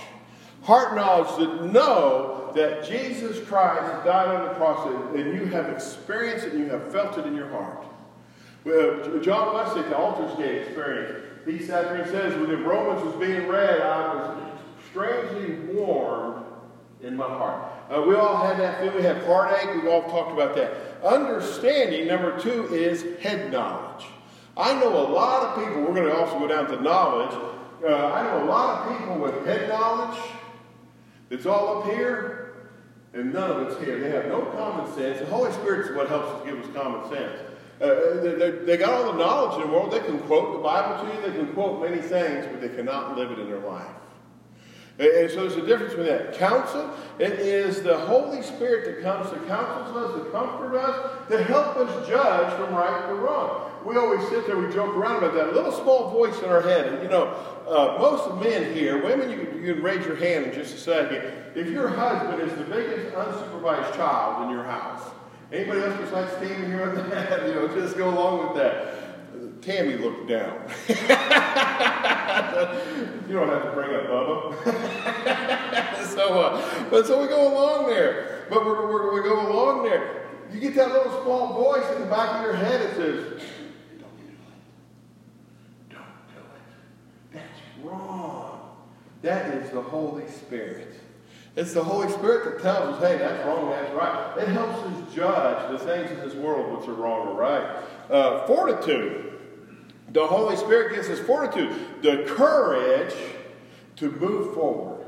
Heart 0.65 0.97
knowledge 0.97 1.37
to 1.37 1.69
know 1.69 2.51
that 2.57 2.85
Jesus 2.85 3.39
Christ 3.47 4.05
died 4.05 4.29
on 4.29 4.49
the 4.49 4.55
cross 4.55 4.87
and 5.15 5.35
you 5.35 5.47
have 5.47 5.69
experienced 5.69 6.47
it 6.47 6.55
and 6.55 6.65
you 6.65 6.71
have 6.71 6.91
felt 6.91 7.17
it 7.17 7.27
in 7.27 7.35
your 7.35 7.49
heart. 7.49 7.87
Well, 8.65 9.21
John 9.21 9.55
Wesley, 9.55 9.83
the 9.83 9.97
Aldersgate 9.97 10.67
experience, 10.67 11.25
he 11.47 11.61
sat 11.61 11.85
there 11.85 12.03
and 12.03 12.11
says, 12.11 12.35
when 12.35 12.65
Romans 12.65 13.05
was 13.05 13.15
being 13.17 13.47
read, 13.47 13.81
I 13.81 14.15
was 14.15 14.54
strangely 14.95 15.57
warm 15.75 16.45
in 17.03 17.17
my 17.17 17.27
heart. 17.27 17.65
Uh, 17.91 18.03
we 18.03 18.15
all 18.15 18.47
have 18.47 18.59
that 18.59 18.79
feeling. 18.79 18.97
We 18.97 19.03
have 19.03 19.25
heartache. 19.25 19.75
We've 19.75 19.87
all 19.87 20.03
talked 20.05 20.33
about 20.33 20.55
that. 20.55 21.03
Understanding, 21.05 22.07
number 22.07 22.39
two, 22.39 22.73
is 22.73 23.21
head 23.21 23.51
knowledge. 23.51 24.07
I 24.57 24.73
know 24.75 24.97
a 25.05 25.09
lot 25.11 25.43
of 25.43 25.65
people, 25.65 25.83
we're 25.83 25.95
going 25.95 26.07
to 26.07 26.17
also 26.17 26.39
go 26.39 26.47
down 26.47 26.69
to 26.69 26.81
knowledge. 26.81 27.35
Uh, 27.85 28.13
I 28.13 28.23
know 28.23 28.45
a 28.45 28.47
lot 28.47 28.87
of 28.87 28.99
people 28.99 29.19
with 29.19 29.45
head 29.45 29.69
knowledge 29.69 30.17
that's 31.29 31.45
all 31.45 31.83
up 31.83 31.93
here, 31.93 32.69
and 33.15 33.35
none 33.35 33.51
of 33.51 33.69
it's 33.69 33.85
here. 33.85 33.99
They 33.99 34.11
have 34.11 34.27
no 34.27 34.43
common 34.43 34.95
sense. 34.95 35.19
The 35.19 35.27
Holy 35.27 35.53
Spirit 35.55 35.91
is 35.91 35.97
what 35.97 36.09
helps 36.09 36.29
us 36.29 36.47
give 36.47 36.59
us 36.61 36.67
common 36.73 37.11
sense. 37.11 37.41
Uh, 37.81 38.23
they, 38.23 38.51
they, 38.65 38.77
got 38.77 38.95
all 38.95 39.13
the 39.13 39.19
knowledge 39.19 39.61
in 39.61 39.69
the 39.69 39.77
world. 39.77 39.93
They 39.93 39.99
can 39.99 40.21
quote 40.21 40.53
the 40.53 40.63
Bible 40.63 41.05
to 41.05 41.15
you. 41.15 41.21
They 41.21 41.37
can 41.37 41.53
quote 41.53 41.83
many 41.83 42.01
things, 42.01 42.47
but 42.47 42.61
they 42.61 42.69
cannot 42.69 43.19
live 43.19 43.33
it 43.33 43.41
in 43.41 43.51
their 43.51 43.59
life. 43.59 43.91
And 44.97 45.29
so 45.29 45.49
there's 45.49 45.57
a 45.57 45.67
difference 45.67 45.95
between 45.95 46.07
that. 46.07 46.35
Counsel, 46.35 46.89
it 47.19 47.33
is 47.33 47.83
the 47.83 47.99
Holy 47.99 48.43
Spirit 48.43 48.85
that 48.85 49.03
comes 49.03 49.29
to 49.31 49.37
counsel 49.49 49.99
us, 49.99 50.23
to 50.23 50.31
comfort 50.31 50.77
us, 50.77 51.29
to 51.31 51.43
help 51.43 51.77
us 51.77 52.09
judge 52.09 52.53
from 52.55 52.73
right 52.73 53.09
to 53.09 53.15
wrong. 53.15 53.73
We 53.85 53.97
always 53.97 54.27
sit 54.29 54.47
there, 54.47 54.57
we 54.57 54.73
joke 54.73 54.95
around 54.95 55.17
about 55.17 55.35
that. 55.35 55.49
A 55.49 55.53
little 55.53 55.73
small 55.73 56.11
voice 56.11 56.39
in 56.39 56.49
our 56.49 56.63
head. 56.63 56.93
And 56.93 57.03
you 57.03 57.09
know, 57.09 57.27
uh, 57.67 57.99
most 57.99 58.41
men 58.43 58.73
here, 58.73 59.03
women, 59.03 59.31
you, 59.31 59.61
you 59.61 59.75
can 59.75 59.83
raise 59.83 60.07
your 60.07 60.17
hand 60.17 60.47
in 60.47 60.55
just 60.55 60.75
a 60.77 60.79
second. 60.79 61.25
If 61.57 61.69
your 61.69 61.89
husband 61.89 62.41
is 62.49 62.57
the 62.57 62.65
biggest 62.65 63.15
unsupervised 63.17 63.97
child 63.97 64.45
in 64.45 64.51
your 64.51 64.65
house, 64.65 65.11
anybody 65.53 65.81
else 65.81 66.01
besides 66.01 66.33
Steve 66.37 66.67
here 66.67 66.89
on 66.89 67.11
that, 67.11 67.43
you 67.47 67.55
know, 67.55 67.69
just 67.75 67.97
go 67.97 68.11
along 68.11 68.47
with 68.47 68.63
that. 68.63 68.94
Tammy 69.65 69.95
looked 69.97 70.29
down. 70.29 70.61
you 70.89 70.95
don't 73.35 73.49
have 73.49 73.63
to 73.63 73.71
bring 73.75 73.95
up 73.95 74.07
Bubba. 74.09 74.55
so, 76.15 76.41
uh, 76.41 76.91
but 76.91 77.07
so 77.07 77.23
we 77.23 77.29
go 77.29 77.51
along 77.53 77.87
there. 77.87 78.47
But 78.51 78.65
we're, 78.67 78.87
we're, 78.93 79.15
we 79.15 79.23
go 79.27 79.51
along 79.51 79.85
there. 79.85 80.27
You 80.53 80.61
get 80.61 80.75
that 80.75 80.93
little 80.93 81.23
small 81.23 81.55
voice 81.55 81.91
in 81.97 82.03
the 82.03 82.07
back 82.09 82.37
of 82.37 82.43
your 82.43 82.55
head 82.55 82.83
that 82.83 82.97
says, 82.97 83.41
"Don't 83.99 84.19
do 84.19 84.27
it. 84.27 84.39
Don't 85.89 86.05
do 86.29 86.41
it. 86.43 87.33
That's 87.33 87.61
wrong." 87.83 88.61
That 89.23 89.55
is 89.55 89.71
the 89.71 89.81
Holy 89.81 90.29
Spirit. 90.29 91.01
It's 91.57 91.73
the 91.73 91.83
Holy 91.83 92.11
Spirit 92.13 92.45
that 92.45 92.63
tells 92.63 92.97
us, 92.97 93.01
hey, 93.01 93.17
that's 93.17 93.47
wrong, 93.47 93.71
that's 93.71 93.95
right. 93.95 94.37
It 94.39 94.49
helps 94.49 94.81
us 94.81 95.15
judge 95.15 95.71
the 95.71 95.79
things 95.79 96.11
in 96.11 96.19
this 96.19 96.35
world 96.35 96.79
which 96.79 96.89
are 96.89 96.95
wrong 96.95 97.29
or 97.29 97.35
right. 97.35 97.77
Uh, 98.11 98.45
fortitude. 98.47 99.34
The 100.15 100.25
Holy 100.25 100.57
Spirit 100.57 100.95
gives 100.95 101.09
us 101.09 101.19
fortitude, 101.19 102.03
the 102.03 102.25
courage 102.29 103.15
to 103.97 104.13
move 104.13 104.55
forward. 104.55 105.05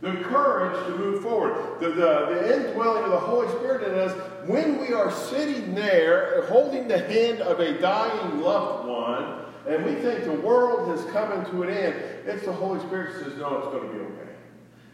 The 0.00 0.12
courage 0.12 0.86
to 0.86 0.96
move 0.96 1.22
forward. 1.22 1.78
The, 1.78 1.90
the, 1.90 1.94
the 1.94 2.56
indwelling 2.56 3.04
of 3.04 3.10
the 3.10 3.18
Holy 3.18 3.48
Spirit 3.48 3.86
in 3.86 3.98
us 3.98 4.12
when 4.48 4.80
we 4.80 4.94
are 4.94 5.12
sitting 5.12 5.74
there 5.74 6.46
holding 6.46 6.88
the 6.88 6.98
hand 6.98 7.42
of 7.42 7.60
a 7.60 7.78
dying 7.80 8.40
loved 8.40 8.88
one 8.88 9.40
and 9.68 9.84
we 9.84 9.94
think 9.96 10.24
the 10.24 10.32
world 10.32 10.88
has 10.88 11.04
come 11.12 11.44
to 11.50 11.62
an 11.62 11.68
end. 11.68 11.94
It's 12.24 12.46
the 12.46 12.52
Holy 12.52 12.80
Spirit 12.80 13.22
says, 13.22 13.36
no, 13.36 13.58
it's 13.58 13.66
going 13.66 13.86
to 13.86 13.94
be 13.94 14.00
okay. 14.00 14.30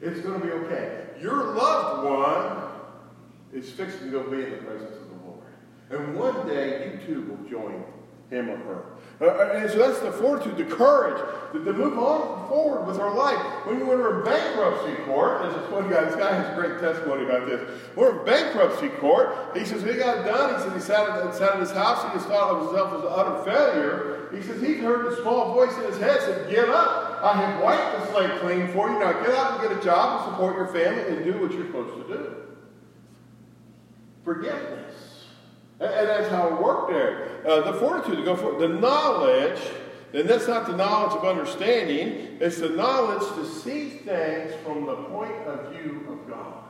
It's 0.02 0.20
going 0.20 0.40
to 0.40 0.46
be 0.46 0.52
okay. 0.52 1.06
Your 1.20 1.54
loved 1.54 2.04
one 2.04 2.72
is 3.52 3.70
fixing 3.70 4.11
to 4.11 4.11
go 4.11 4.28
be 4.28 4.42
in 4.42 4.50
the 4.50 4.56
presence 4.56 4.96
of 4.96 5.09
the 5.09 5.24
Lord. 5.24 5.46
And 5.90 6.16
one 6.16 6.48
day 6.48 6.98
you 7.00 7.06
too 7.06 7.22
will 7.22 7.48
join 7.48 7.85
him 8.28 8.50
or 8.50 8.56
her. 8.56 8.85
Uh, 9.18 9.24
uh, 9.24 9.52
and 9.55 9.70
so 9.70 9.79
that's 9.79 10.00
the 10.00 10.12
fortitude, 10.12 10.59
the 10.59 10.64
courage 10.64 11.16
to, 11.52 11.64
to, 11.64 11.72
move 11.72 11.98
on 11.98 12.48
forward 12.48 12.87
with 12.87 13.00
our 13.00 13.14
life. 13.14 13.38
When 13.66 13.79
we 13.79 13.85
were 13.85 14.18
in 14.18 14.24
bankruptcy 14.26 14.94
court, 15.05 15.40
there's 15.40 15.55
this 15.55 15.70
one 15.70 15.88
guy, 15.88 16.05
this 16.05 16.16
guy 16.16 16.35
has 16.35 16.52
a 16.52 16.55
great 16.55 16.81
testimony 16.81 17.24
about 17.24 17.46
this. 17.46 17.66
We're 17.94 18.18
in 18.18 18.26
bankruptcy 18.26 18.90
court. 19.00 19.57
He 19.57 19.64
says 19.64 19.83
he 19.83 19.94
got 19.94 20.26
done. 20.26 20.55
He 20.55 20.62
said 20.62 20.72
he 20.74 20.81
sat 20.81 21.09
at, 21.09 21.35
sat 21.35 21.55
at 21.55 21.61
his 21.61 21.70
house. 21.70 22.02
And 22.05 22.12
he 22.12 22.18
just 22.18 22.29
thought 22.29 22.57
of 22.57 22.66
himself 22.66 22.92
as 22.92 23.00
an 23.00 23.09
utter 23.11 23.44
failure. 23.44 24.29
He 24.37 24.42
says 24.42 24.61
he 24.61 24.74
heard 24.74 25.11
the 25.11 25.16
small 25.22 25.55
voice 25.55 25.74
in 25.79 25.85
his 25.85 25.98
head 25.98 26.20
said, 26.20 26.50
Get 26.50 26.68
up. 26.68 27.22
I 27.22 27.33
have 27.40 27.62
wiped 27.62 27.98
the 27.98 28.12
slate 28.12 28.40
clean 28.40 28.68
for 28.74 28.90
you. 28.90 28.98
Now 28.98 29.12
get 29.12 29.31
out 29.31 29.52
and 29.52 29.68
get 29.68 29.79
a 29.79 29.83
job 29.83 30.20
and 30.20 30.33
support 30.33 30.57
your 30.57 30.68
family 30.68 31.16
and 31.16 31.24
do 31.24 31.40
what 31.40 31.52
you're 31.52 31.66
supposed 31.66 32.07
to 32.07 32.14
do. 32.14 32.37
Forgiveness. 34.24 35.15
And, 35.78 36.08
that's 36.08 36.30
how 36.30 36.48
it 36.48 36.62
worked 36.62 36.90
there. 36.90 37.28
Uh, 37.46 37.70
the 37.70 37.78
fortitude 37.78 38.18
to 38.18 38.24
go 38.24 38.36
for 38.36 38.58
the 38.58 38.68
knowledge, 38.68 39.60
and 40.14 40.28
that's 40.28 40.48
not 40.48 40.66
the 40.66 40.76
knowledge 40.76 41.12
of 41.12 41.24
understanding, 41.24 42.38
it's 42.40 42.58
the 42.58 42.70
knowledge 42.70 43.22
to 43.34 43.46
see 43.46 43.90
things 43.90 44.54
from 44.64 44.86
the 44.86 44.96
point 44.96 45.36
of 45.46 45.72
view 45.72 46.06
of 46.08 46.28
God. 46.28 46.64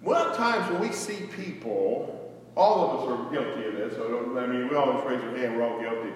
One 0.00 0.34
times 0.34 0.70
when 0.72 0.80
we 0.80 0.92
see 0.92 1.26
people, 1.36 2.34
all 2.56 2.90
of 2.90 3.00
us 3.00 3.18
are 3.18 3.32
guilty 3.32 3.68
of 3.68 3.74
this, 3.74 3.94
so 3.94 4.36
I 4.36 4.46
mean, 4.46 4.68
we 4.68 4.74
always 4.74 5.04
raise 5.06 5.22
our 5.22 5.36
hand, 5.36 5.56
we're 5.56 5.62
all 5.62 5.80
guilty. 5.80 6.10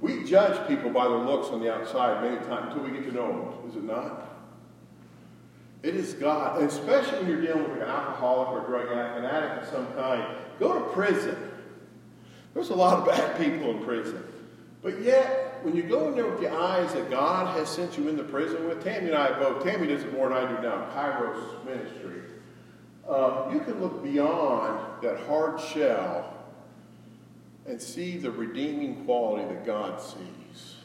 We 0.00 0.24
judge 0.24 0.66
people 0.68 0.90
by 0.90 1.06
their 1.06 1.18
looks 1.18 1.48
on 1.48 1.60
the 1.60 1.72
outside 1.72 2.22
many 2.22 2.44
times 2.46 2.72
until 2.72 2.82
we 2.82 2.90
get 2.90 3.08
to 3.08 3.14
know 3.14 3.28
them, 3.28 3.70
is 3.70 3.76
it 3.76 3.84
not? 3.84 4.36
It 5.82 5.94
is 5.94 6.14
God, 6.14 6.60
and 6.60 6.68
especially 6.68 7.18
when 7.18 7.28
you're 7.28 7.40
dealing 7.40 7.62
with 7.62 7.82
an 7.82 7.88
alcoholic 7.88 8.48
or 8.48 8.66
drug 8.66 8.88
addict, 8.88 9.18
an 9.18 9.24
addict 9.24 9.62
of 9.62 9.68
some 9.68 9.86
kind. 9.94 10.24
Go 10.58 10.78
to 10.78 10.84
prison. 10.92 11.36
There's 12.54 12.70
a 12.70 12.74
lot 12.74 12.98
of 12.98 13.06
bad 13.06 13.38
people 13.38 13.70
in 13.70 13.84
prison. 13.84 14.22
But 14.82 15.02
yet, 15.02 15.58
when 15.62 15.74
you 15.74 15.82
go 15.82 16.08
in 16.08 16.14
there 16.14 16.26
with 16.26 16.40
the 16.40 16.52
eyes 16.52 16.92
that 16.94 17.10
God 17.10 17.56
has 17.58 17.68
sent 17.68 17.98
you 17.98 18.08
into 18.08 18.22
prison 18.22 18.68
with, 18.68 18.84
Tammy 18.84 19.08
and 19.08 19.16
I 19.16 19.38
both, 19.38 19.62
Tammy 19.64 19.88
does 19.88 20.04
it 20.04 20.12
more 20.12 20.28
than 20.28 20.38
I 20.38 20.48
do 20.48 20.62
now, 20.62 20.88
Kairos 20.94 21.64
Ministry, 21.64 22.22
uh, 23.08 23.50
you 23.52 23.60
can 23.60 23.80
look 23.80 24.02
beyond 24.02 25.02
that 25.02 25.18
hard 25.26 25.60
shell 25.60 26.32
and 27.66 27.80
see 27.80 28.16
the 28.16 28.30
redeeming 28.30 29.04
quality 29.04 29.44
that 29.52 29.66
God 29.66 30.00
sees. 30.00 30.76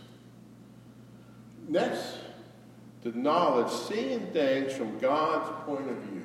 Next, 1.68 2.18
the 3.04 3.12
knowledge, 3.12 3.72
seeing 3.72 4.28
things 4.28 4.74
from 4.74 4.98
God's 5.00 5.50
point 5.66 5.90
of 5.90 5.98
view. 5.98 6.24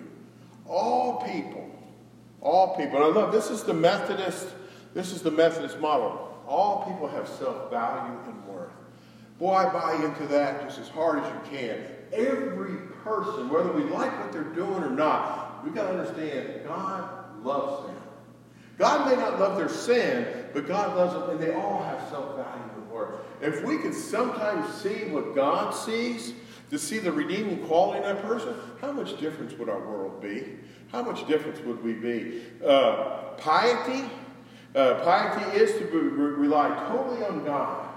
All 0.67 1.23
people, 1.23 1.66
all 2.47 2.77
people, 2.77 2.97
and 2.97 3.05
I 3.05 3.21
love 3.21 3.33
this 3.33 3.51
is 3.51 3.65
the 3.65 3.75
Methodist, 3.75 4.47
this 4.95 5.13
is 5.13 5.21
the 5.21 5.31
Methodist 5.31 5.81
model. 5.81 6.33
All 6.47 6.85
people 6.85 7.09
have 7.09 7.29
self-value 7.29 8.19
and 8.27 8.47
worth. 8.47 8.71
Boy, 9.39 9.69
buy 9.73 10.01
into 10.03 10.27
that 10.29 10.63
just 10.63 10.79
as 10.79 10.89
hard 10.89 11.19
as 11.19 11.33
you 11.33 11.59
can. 11.59 11.85
Every 12.13 12.77
person, 13.03 13.49
whether 13.49 13.73
we 13.73 13.83
like 13.83 14.17
what 14.21 14.33
they're 14.33 14.45
doing 14.45 14.83
or 14.83 14.91
not, 14.91 15.65
we've 15.65 15.75
got 15.75 15.91
to 15.91 15.99
understand 15.99 16.65
God 16.65 17.45
loves 17.45 17.89
them. 17.89 17.97
God 18.79 19.11
may 19.11 19.17
not 19.17 19.41
love 19.41 19.57
their 19.57 19.69
sin, 19.69 20.47
but 20.55 20.69
God 20.69 20.97
loves 20.97 21.15
them, 21.15 21.31
and 21.31 21.41
they 21.41 21.53
all 21.53 21.83
have 21.83 22.09
self-value 22.09 22.71
and 22.77 22.91
worth. 22.91 23.15
If 23.41 23.65
we 23.65 23.79
could 23.79 23.95
sometimes 23.95 24.73
see 24.75 25.07
what 25.07 25.35
God 25.35 25.75
sees, 25.75 26.33
to 26.71 26.79
see 26.79 26.99
the 26.99 27.13
redeeming 27.13 27.65
quality 27.67 27.99
in 27.99 28.15
that 28.15 28.23
person, 28.23 28.55
how 28.81 28.93
much 28.93 29.19
difference 29.21 29.53
would 29.55 29.69
our 29.69 29.81
world 29.81 30.21
be? 30.21 30.57
How 30.93 31.03
much 31.03 31.27
difference 31.27 31.61
would 31.61 31.83
we 31.83 31.95
be? 31.95 32.43
Uh, 32.65 33.35
piety, 33.39 34.09
uh, 34.75 34.95
piety 35.05 35.57
is 35.57 35.73
to 35.79 35.85
be, 35.87 35.97
re- 35.97 36.33
rely 36.33 36.69
totally 36.89 37.25
on 37.25 37.45
God. 37.45 37.89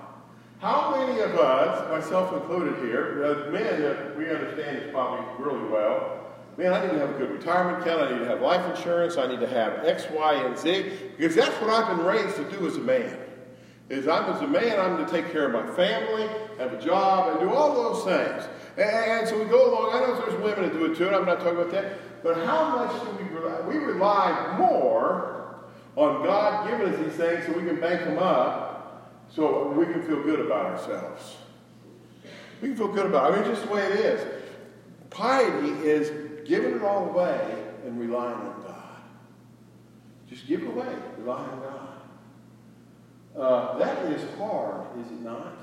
How 0.60 0.96
many 0.98 1.22
of 1.22 1.36
us, 1.36 1.90
myself 1.90 2.34
included 2.34 2.84
here, 2.84 3.24
uh, 3.24 3.52
men 3.52 3.82
that 3.82 4.18
we 4.18 4.30
understand 4.30 4.78
this 4.78 4.92
probably 4.92 5.26
really 5.44 5.70
well, 5.70 6.28
man, 6.58 6.74
I 6.74 6.86
need 6.86 6.92
to 6.92 7.00
have 7.00 7.12
a 7.12 7.18
good 7.18 7.32
retirement 7.32 7.82
account, 7.82 8.02
I 8.02 8.12
need 8.12 8.20
to 8.20 8.26
have 8.26 8.42
life 8.42 8.76
insurance, 8.76 9.16
I 9.18 9.28
need 9.28 9.40
to 9.40 9.48
have 9.48 9.86
X, 9.86 10.08
Y, 10.12 10.34
and 10.34 10.58
Z, 10.58 10.92
because 11.18 11.36
that's 11.36 11.56
what 11.62 11.70
I've 11.70 11.96
been 11.96 12.06
raised 12.06 12.36
to 12.36 12.44
do 12.52 12.68
as 12.68 12.76
a 12.76 12.82
man. 12.82 13.18
Is 13.90 14.08
I'm 14.08 14.32
as 14.32 14.42
a 14.42 14.48
man, 14.48 14.80
I'm 14.80 15.04
to 15.04 15.12
take 15.12 15.32
care 15.32 15.46
of 15.46 15.54
my 15.54 15.76
family, 15.76 16.28
have 16.60 16.74
a 16.74 16.82
job, 16.82 17.32
and 17.32 17.40
do 17.40 17.56
all 17.56 17.74
those 17.74 18.04
things. 18.04 18.48
And 18.78 19.28
so 19.28 19.40
we 19.40 19.46
go 19.46 19.74
along. 19.74 19.96
I 19.96 20.06
know 20.06 20.20
there's 20.20 20.40
women 20.44 20.70
that 20.70 20.74
do 20.74 20.92
it 20.92 20.96
too, 20.96 21.08
and 21.08 21.16
I'm 21.16 21.26
not 21.26 21.40
talking 21.40 21.58
about 21.58 21.72
that. 21.72 21.94
But 22.24 22.38
how 22.46 22.76
much 22.76 23.02
do 23.04 23.24
we 23.24 23.30
rely? 23.30 23.62
We 23.62 23.78
rely 23.78 24.56
more 24.58 25.60
on 25.96 26.24
God 26.24 26.70
giving 26.70 26.94
us 26.94 27.00
these 27.00 27.16
things 27.16 27.46
so 27.46 27.54
we 27.54 27.66
can 27.68 27.80
bank 27.80 28.04
them 28.04 28.20
up 28.20 28.70
so 29.30 29.70
we 29.72 29.86
can 29.86 30.02
feel 30.04 30.24
good 30.24 30.40
about 30.40 30.66
ourselves. 30.66 31.38
We 32.62 32.70
can 32.70 32.78
feel 32.78 32.90
good 32.90 33.06
about 33.06 33.32
it. 33.32 33.34
I 33.34 33.42
mean, 33.42 33.50
just 33.50 33.66
the 33.68 33.74
way 33.74 33.86
it 33.86 34.00
is. 34.00 34.44
Piety 35.10 35.70
is 35.88 36.48
giving 36.48 36.76
it 36.76 36.82
all 36.82 37.10
away 37.10 37.64
and 37.86 38.00
relying 38.00 38.36
on 38.36 38.62
God. 38.62 38.76
Just 40.30 40.48
give 40.48 40.64
it 40.64 40.68
away, 40.68 40.94
rely 41.18 41.40
on 41.40 41.60
God. 41.60 41.80
Uh, 43.38 43.78
that 43.78 44.06
is 44.12 44.38
hard, 44.38 44.88
is 45.00 45.08
it 45.12 45.22
not? 45.22 45.54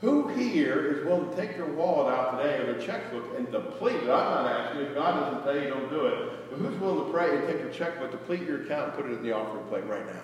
Who 0.00 0.28
here 0.28 0.92
is 0.92 1.04
willing 1.04 1.30
to 1.30 1.36
take 1.36 1.56
their 1.56 1.66
wallet 1.66 2.14
out 2.14 2.38
today 2.38 2.58
or 2.58 2.72
their 2.72 2.80
checkbook 2.80 3.36
and 3.36 3.50
deplete 3.50 3.96
it? 3.96 4.02
I'm 4.02 4.08
not 4.08 4.46
asking 4.46 4.82
if 4.82 4.94
God 4.94 5.20
doesn't 5.20 5.42
tell 5.42 5.60
you 5.60 5.68
don't 5.68 5.90
do 5.90 6.06
it. 6.06 6.50
But 6.50 6.58
who's 6.60 6.78
willing 6.78 7.06
to 7.06 7.12
pray 7.12 7.36
and 7.36 7.48
take 7.48 7.58
your 7.58 7.70
checkbook, 7.70 8.12
deplete 8.12 8.42
your 8.42 8.62
account, 8.62 8.86
and 8.86 8.94
put 8.94 9.06
it 9.06 9.14
in 9.14 9.22
the 9.22 9.32
offering 9.32 9.64
plate 9.66 9.84
right 9.86 10.06
now? 10.06 10.22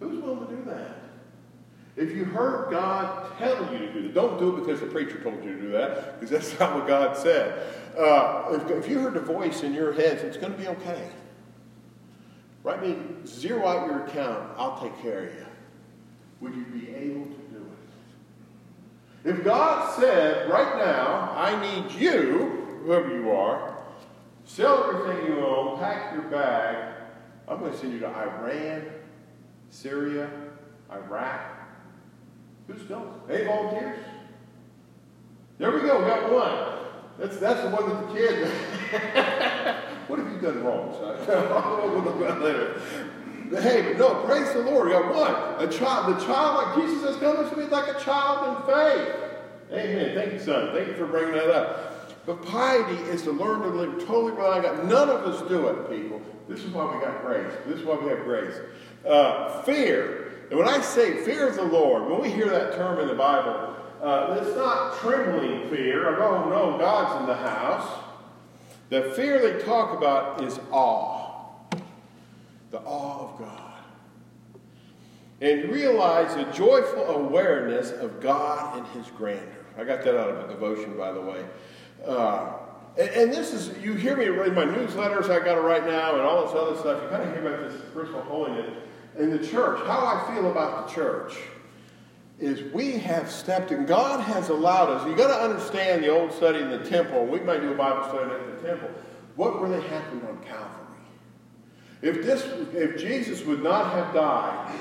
Who's 0.00 0.20
willing 0.20 0.48
to 0.48 0.56
do 0.56 0.64
that? 0.64 0.96
If 1.96 2.10
you 2.10 2.24
heard 2.24 2.70
God 2.70 3.36
tell 3.38 3.72
you 3.72 3.78
to 3.78 3.92
do 3.92 4.02
that, 4.02 4.14
don't 4.14 4.38
do 4.38 4.56
it 4.56 4.60
because 4.60 4.80
the 4.80 4.86
preacher 4.86 5.20
told 5.20 5.44
you 5.44 5.54
to 5.54 5.60
do 5.60 5.70
that, 5.72 6.18
because 6.18 6.30
that's 6.30 6.58
not 6.60 6.74
what 6.74 6.88
God 6.88 7.16
said. 7.16 7.66
Uh, 7.96 8.48
if, 8.52 8.70
if 8.70 8.88
you 8.88 8.98
heard 8.98 9.16
a 9.16 9.20
voice 9.20 9.62
in 9.62 9.72
your 9.74 9.92
head, 9.92 10.18
it's 10.18 10.36
going 10.36 10.52
to 10.52 10.58
be 10.58 10.66
okay. 10.68 11.08
Write 12.64 12.82
me, 12.82 12.96
zero 13.26 13.66
out 13.66 13.86
your 13.86 14.06
account, 14.06 14.50
I'll 14.56 14.80
take 14.80 15.00
care 15.00 15.28
of 15.28 15.34
you. 15.34 15.46
Would 16.40 16.54
you 16.54 16.64
be 16.64 16.90
able 16.94 17.26
to 17.26 17.37
if 19.24 19.44
God 19.44 19.98
said, 19.98 20.50
right 20.50 20.78
now, 20.78 21.32
I 21.36 21.60
need 21.60 21.92
you, 21.92 22.80
whoever 22.84 23.14
you 23.14 23.30
are, 23.30 23.76
sell 24.44 24.84
everything 24.84 25.26
you 25.26 25.44
own, 25.44 25.78
pack 25.78 26.14
your 26.14 26.22
bag, 26.24 26.94
I'm 27.48 27.58
going 27.60 27.72
to 27.72 27.78
send 27.78 27.92
you 27.92 28.00
to 28.00 28.08
Iran, 28.08 28.86
Syria, 29.70 30.30
Iraq. 30.90 31.40
Who's 32.66 32.82
going? 32.82 33.08
Any 33.30 33.44
volunteers? 33.44 33.98
There 35.58 35.72
we 35.72 35.80
go, 35.80 35.98
we 35.98 36.06
got 36.06 36.32
one. 36.32 36.78
That's, 37.18 37.38
that's 37.38 37.62
the 37.62 37.70
one 37.70 37.88
that 37.88 38.08
the 38.08 38.14
kid. 38.14 38.48
what 40.06 40.18
have 40.20 40.30
you 40.30 40.40
done 40.40 40.62
wrong, 40.62 40.92
son? 40.92 41.18
look 42.04 42.30
at 42.30 42.40
later. 42.40 42.80
Hey, 43.50 43.94
no, 43.96 44.22
praise 44.26 44.52
the 44.52 44.60
Lord. 44.60 44.88
We 44.88 44.92
got 44.92 45.14
one. 45.14 45.66
A 45.66 45.72
child, 45.72 46.14
the 46.14 46.24
child 46.24 46.76
like 46.76 46.86
Jesus 46.86 47.04
has 47.04 47.16
come 47.16 47.48
to 47.48 47.56
me 47.56 47.64
like 47.64 47.96
a 47.96 47.98
child 48.00 48.56
in 48.56 48.74
faith. 48.74 49.14
Amen. 49.72 50.14
Thank 50.14 50.32
you, 50.34 50.38
son. 50.38 50.74
Thank 50.74 50.88
you 50.88 50.94
for 50.94 51.06
bringing 51.06 51.32
that 51.32 51.50
up. 51.50 52.26
But 52.26 52.44
piety 52.44 52.96
is 53.04 53.22
to 53.22 53.32
learn 53.32 53.62
to 53.62 53.68
live 53.68 54.06
totally 54.06 54.32
relying 54.32 54.66
on 54.66 54.76
God. 54.76 54.88
None 54.88 55.08
of 55.08 55.22
us 55.22 55.48
do 55.48 55.66
it, 55.68 55.90
people. 55.90 56.20
This 56.46 56.62
is 56.62 56.70
why 56.72 56.94
we 56.94 57.02
got 57.02 57.22
grace. 57.22 57.52
This 57.66 57.80
is 57.80 57.86
why 57.86 57.96
we 57.96 58.08
have 58.10 58.24
grace. 58.24 58.54
Uh, 59.06 59.62
fear. 59.62 60.32
And 60.50 60.58
when 60.58 60.68
I 60.68 60.80
say 60.82 61.24
fear 61.24 61.48
of 61.48 61.56
the 61.56 61.64
Lord, 61.64 62.10
when 62.10 62.20
we 62.20 62.30
hear 62.30 62.50
that 62.50 62.74
term 62.74 63.00
in 63.00 63.08
the 63.08 63.14
Bible, 63.14 63.76
uh, 64.02 64.38
it's 64.40 64.54
not 64.56 64.98
trembling 64.98 65.70
fear. 65.70 66.14
of, 66.14 66.20
Oh 66.20 66.50
no, 66.50 66.78
God's 66.78 67.20
in 67.20 67.26
the 67.26 67.36
house. 67.36 68.04
The 68.90 69.12
fear 69.14 69.40
they 69.40 69.62
talk 69.64 69.96
about 69.96 70.42
is 70.44 70.60
awe 70.70 71.17
the 72.70 72.80
awe 72.80 73.32
of 73.32 73.38
God. 73.38 73.74
And 75.40 75.70
realize 75.70 76.34
a 76.34 76.52
joyful 76.52 77.04
awareness 77.04 77.92
of 77.92 78.20
God 78.20 78.78
and 78.78 78.86
His 78.88 79.10
grandeur. 79.12 79.66
I 79.78 79.84
got 79.84 80.02
that 80.02 80.18
out 80.18 80.30
of 80.30 80.50
a 80.50 80.52
devotion, 80.52 80.96
by 80.96 81.12
the 81.12 81.20
way. 81.20 81.44
Uh, 82.04 82.54
and, 82.98 83.08
and, 83.10 83.32
this 83.32 83.52
is, 83.52 83.76
you 83.78 83.94
hear 83.94 84.16
me 84.16 84.26
in 84.26 84.54
my 84.54 84.64
newsletters 84.64 85.30
I 85.30 85.44
got 85.44 85.56
it 85.56 85.60
right 85.60 85.86
now 85.86 86.14
and 86.14 86.22
all 86.22 86.44
this 86.44 86.54
other 86.54 86.76
stuff. 86.76 87.02
You 87.02 87.08
kind 87.08 87.22
of 87.22 87.32
hear 87.32 87.46
about 87.46 87.70
this 87.70 87.80
personal 87.94 88.22
holiness. 88.22 88.72
In 89.16 89.30
the 89.30 89.38
church, 89.38 89.78
how 89.86 90.04
I 90.04 90.34
feel 90.34 90.50
about 90.50 90.88
the 90.88 90.94
church 90.94 91.34
is 92.40 92.72
we 92.72 92.92
have 92.92 93.30
stepped 93.30 93.70
and 93.70 93.86
God 93.86 94.20
has 94.20 94.48
allowed 94.48 94.90
us. 94.90 95.06
You 95.06 95.16
got 95.16 95.28
to 95.28 95.42
understand 95.42 96.02
the 96.02 96.08
old 96.08 96.32
study 96.32 96.60
in 96.60 96.70
the 96.70 96.84
temple. 96.88 97.24
We 97.26 97.40
might 97.40 97.60
do 97.60 97.72
a 97.72 97.76
Bible 97.76 98.08
study 98.08 98.32
at 98.32 98.62
the 98.62 98.68
temple. 98.68 98.90
What 99.36 99.60
really 99.60 99.82
happened 99.88 100.22
on 100.28 100.38
Calvary? 100.44 100.77
If, 102.00 102.24
this, 102.24 102.44
if 102.74 102.98
Jesus 102.98 103.44
would 103.44 103.62
not 103.62 103.92
have 103.92 104.14
died 104.14 104.78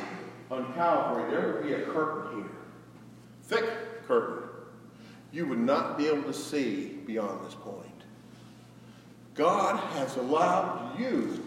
on 0.51 0.73
Calvary, 0.73 1.31
there 1.31 1.53
would 1.53 1.63
be 1.63 1.73
a 1.73 1.81
curtain 1.85 2.43
here. 2.43 2.51
Thick 3.43 4.05
curtain. 4.07 4.49
You 5.31 5.47
would 5.47 5.59
not 5.59 5.97
be 5.97 6.07
able 6.07 6.23
to 6.23 6.33
see 6.33 6.99
beyond 7.05 7.45
this 7.45 7.55
point. 7.55 7.87
God 9.33 9.77
has 9.93 10.15
allowed 10.17 10.99
you 10.99 11.43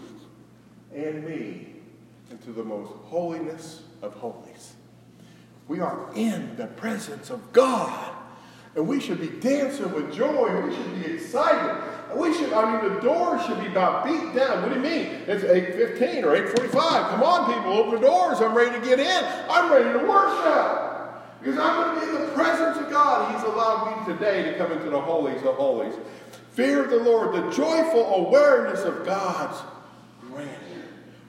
and 0.93 1.23
me 1.25 1.75
into 2.29 2.51
the 2.51 2.63
most 2.63 2.91
holiness 3.05 3.83
of 4.01 4.13
holies. 4.13 4.73
We 5.67 5.79
are 5.79 6.09
in 6.15 6.55
the 6.57 6.67
presence 6.67 7.29
of 7.29 7.53
God. 7.53 8.15
And 8.75 8.87
we 8.87 9.01
should 9.01 9.19
be 9.19 9.27
dancing 9.27 9.91
with 9.93 10.13
joy. 10.13 10.61
We 10.65 10.75
should 10.75 11.03
be 11.03 11.11
excited. 11.13 11.83
We 12.15 12.33
should, 12.33 12.51
I 12.53 12.81
mean, 12.81 12.93
the 12.93 12.99
doors 13.01 13.45
should 13.45 13.59
be 13.59 13.67
about 13.67 14.05
beat 14.05 14.35
down. 14.35 14.63
What 14.63 14.69
do 14.69 14.75
you 14.75 14.81
mean? 14.81 15.21
It's 15.27 15.43
8.15 15.43 16.23
or 16.23 16.35
8.45. 16.55 17.09
Come 17.09 17.23
on, 17.23 17.53
people, 17.53 17.73
open 17.73 18.01
the 18.01 18.07
doors. 18.07 18.41
I'm 18.41 18.53
ready 18.53 18.77
to 18.79 18.85
get 18.85 18.99
in. 18.99 19.25
I'm 19.49 19.71
ready 19.71 19.97
to 19.97 20.05
worship. 20.05 20.91
Because 21.39 21.57
I'm 21.57 21.95
going 21.95 21.99
to 21.99 22.05
be 22.05 22.15
in 22.15 22.27
the 22.27 22.33
presence 22.33 22.77
of 22.77 22.89
God. 22.91 23.33
He's 23.33 23.43
allowed 23.43 24.07
me 24.07 24.13
today 24.13 24.51
to 24.51 24.57
come 24.57 24.71
into 24.71 24.89
the 24.89 24.99
holies 24.99 25.41
of 25.43 25.55
holies. 25.55 25.95
Fear 26.51 26.83
of 26.83 26.89
the 26.89 26.97
Lord, 26.97 27.33
the 27.33 27.49
joyful 27.51 28.27
awareness 28.27 28.81
of 28.81 29.05
God's 29.05 29.57
grandeur. 30.27 30.57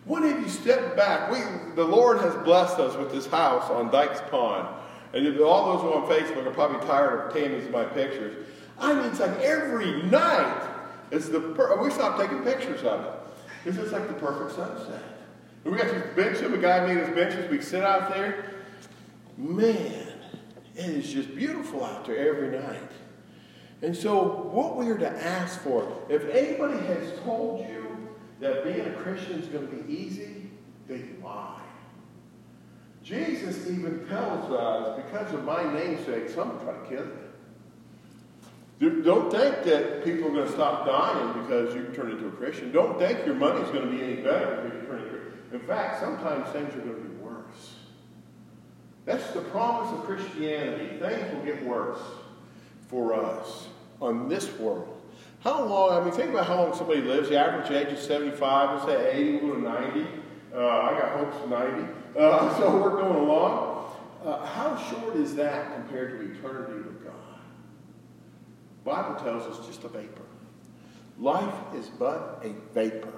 When 0.05 0.25
have 0.25 0.41
you 0.41 0.49
stepped 0.49 0.97
back? 0.97 1.31
We, 1.31 1.39
the 1.77 1.85
Lord 1.85 2.19
has 2.21 2.35
blessed 2.45 2.79
us 2.79 2.97
with 2.97 3.13
this 3.13 3.27
house 3.27 3.71
on 3.71 3.91
Dykes 3.91 4.21
Pond. 4.31 4.69
And 5.15 5.39
all 5.41 5.73
those 5.73 5.83
who 5.83 5.93
are 5.93 6.03
on 6.03 6.09
Facebook 6.11 6.47
are 6.47 6.51
probably 6.51 6.85
tired 6.87 7.27
of 7.27 7.35
Tammy's 7.35 7.71
my 7.71 7.85
pictures. 7.85 8.47
I 8.79 8.95
mean, 8.95 9.05
it's 9.05 9.21
like 9.21 9.39
every 9.41 10.03
night, 10.05 10.72
it's 11.13 11.29
the 11.29 11.41
we 11.83 11.91
stopped 11.91 12.19
taking 12.19 12.43
pictures 12.43 12.83
of 12.85 13.05
it. 13.05 13.13
It's 13.67 13.77
just 13.77 13.93
like 13.93 14.09
the 14.09 14.15
perfect 14.15 14.57
sunset. 14.57 15.03
And 15.63 15.73
we 15.73 15.79
got 15.79 15.93
these 15.93 16.03
benches, 16.17 16.43
a 16.43 16.57
guy 16.57 16.87
made 16.87 16.99
us 16.99 17.15
benches, 17.15 17.49
we 17.51 17.61
sit 17.61 17.85
out 17.85 18.13
there. 18.13 18.55
Man, 19.37 20.09
it 20.75 20.87
is 20.87 21.13
just 21.13 21.37
beautiful 21.37 21.85
out 21.85 22.07
there 22.07 22.35
every 22.35 22.59
night. 22.59 22.91
And 23.83 23.95
so, 23.97 24.23
what 24.53 24.77
we 24.77 24.89
are 24.89 24.99
to 24.99 25.11
ask 25.11 25.61
for, 25.61 26.03
if 26.09 26.25
anybody 26.31 26.79
has 26.87 27.19
told 27.21 27.69
you 27.69 28.09
that 28.41 28.65
being 28.65 28.81
a 28.81 28.93
Christian 28.95 29.41
is 29.41 29.49
going 29.49 29.69
to 29.69 29.77
be 29.77 29.93
easy, 29.93 30.51
they 30.89 31.03
lie. 31.23 31.61
Jesus 33.05 33.69
even 33.69 34.07
tells 34.09 34.51
us, 34.51 35.03
because 35.05 35.35
of 35.35 35.45
my 35.45 35.63
namesake, 35.75 36.31
some 36.31 36.59
try 36.61 36.73
to 36.73 36.89
kill 36.89 37.05
you. 37.05 37.22
Don't 38.91 39.31
think 39.31 39.63
that 39.63 40.05
people 40.05 40.29
are 40.29 40.33
going 40.33 40.47
to 40.47 40.53
stop 40.53 40.85
dying 40.85 41.41
because 41.43 41.73
you 41.75 41.85
turn 41.95 42.11
into 42.11 42.27
a 42.27 42.33
Christian. 42.33 42.73
Don't 42.73 42.99
think 42.99 43.25
your 43.25 43.37
money 43.37 43.61
is 43.61 43.71
going 43.71 43.89
to 43.89 43.97
be 43.97 44.03
any 44.03 44.17
better 44.17 44.57
because 44.57 44.81
you 44.81 44.87
turn 44.89 44.99
into 45.03 45.15
a 45.15 45.19
Christian. 45.19 45.39
In 45.53 45.61
fact, 45.61 46.01
sometimes 46.01 46.49
things 46.51 46.75
are 46.75 46.81
going 46.81 46.97
to 46.97 47.09
be 47.09 47.17
worse. 47.17 47.75
That's 49.05 49.31
the 49.31 49.41
promise 49.41 49.93
of 49.93 50.05
Christianity. 50.05 50.99
Things 50.99 51.33
will 51.33 51.45
get 51.45 51.65
worse 51.65 52.01
for 52.89 53.15
us 53.15 53.69
on 54.01 54.29
this 54.29 54.53
world. 54.59 55.01
How 55.45 55.65
long, 55.65 56.01
I 56.01 56.05
mean, 56.05 56.13
think 56.13 56.31
about 56.31 56.47
how 56.47 56.63
long 56.63 56.75
somebody 56.75 57.03
lives. 57.03 57.29
The 57.29 57.39
average 57.39 57.71
age 57.71 57.93
is 57.93 58.05
75, 58.05 58.89
let's 58.89 59.01
say 59.01 59.13
80, 59.17 59.37
we'll 59.39 59.55
go 59.55 59.61
to 59.61 59.63
90. 59.63 60.07
Uh, 60.55 60.59
I 60.59 60.99
got 60.99 61.19
hopes 61.19 61.37
of 61.43 61.51
90. 61.51 61.89
Uh, 62.19 62.57
so 62.59 62.83
we're 62.83 62.91
going 62.91 63.17
along. 63.17 63.93
Uh, 64.25 64.45
how 64.45 64.77
short 64.77 65.17
is 65.17 65.35
that 65.37 65.73
compared 65.75 66.19
to 66.19 66.39
eternity 66.39 66.92
Bible 68.85 69.15
tells 69.17 69.45
us 69.45 69.67
just 69.67 69.85
a 69.85 69.89
vapor. 69.89 70.23
Life 71.19 71.55
is 71.75 71.89
but 71.89 72.43
a 72.45 72.53
vapor. 72.75 73.13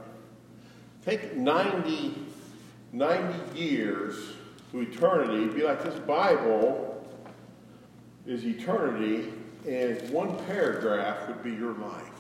Take 1.05 1.37
90, 1.37 2.15
90 2.93 3.59
years 3.59 4.35
to 4.73 4.81
eternity, 4.81 5.47
be 5.47 5.63
like 5.63 5.83
this 5.83 5.99
Bible 6.01 7.07
is 8.27 8.45
eternity, 8.45 9.33
and 9.67 10.11
one 10.11 10.37
paragraph 10.47 11.29
would 11.29 11.43
be 11.43 11.51
your 11.51 11.75
life. 11.75 12.11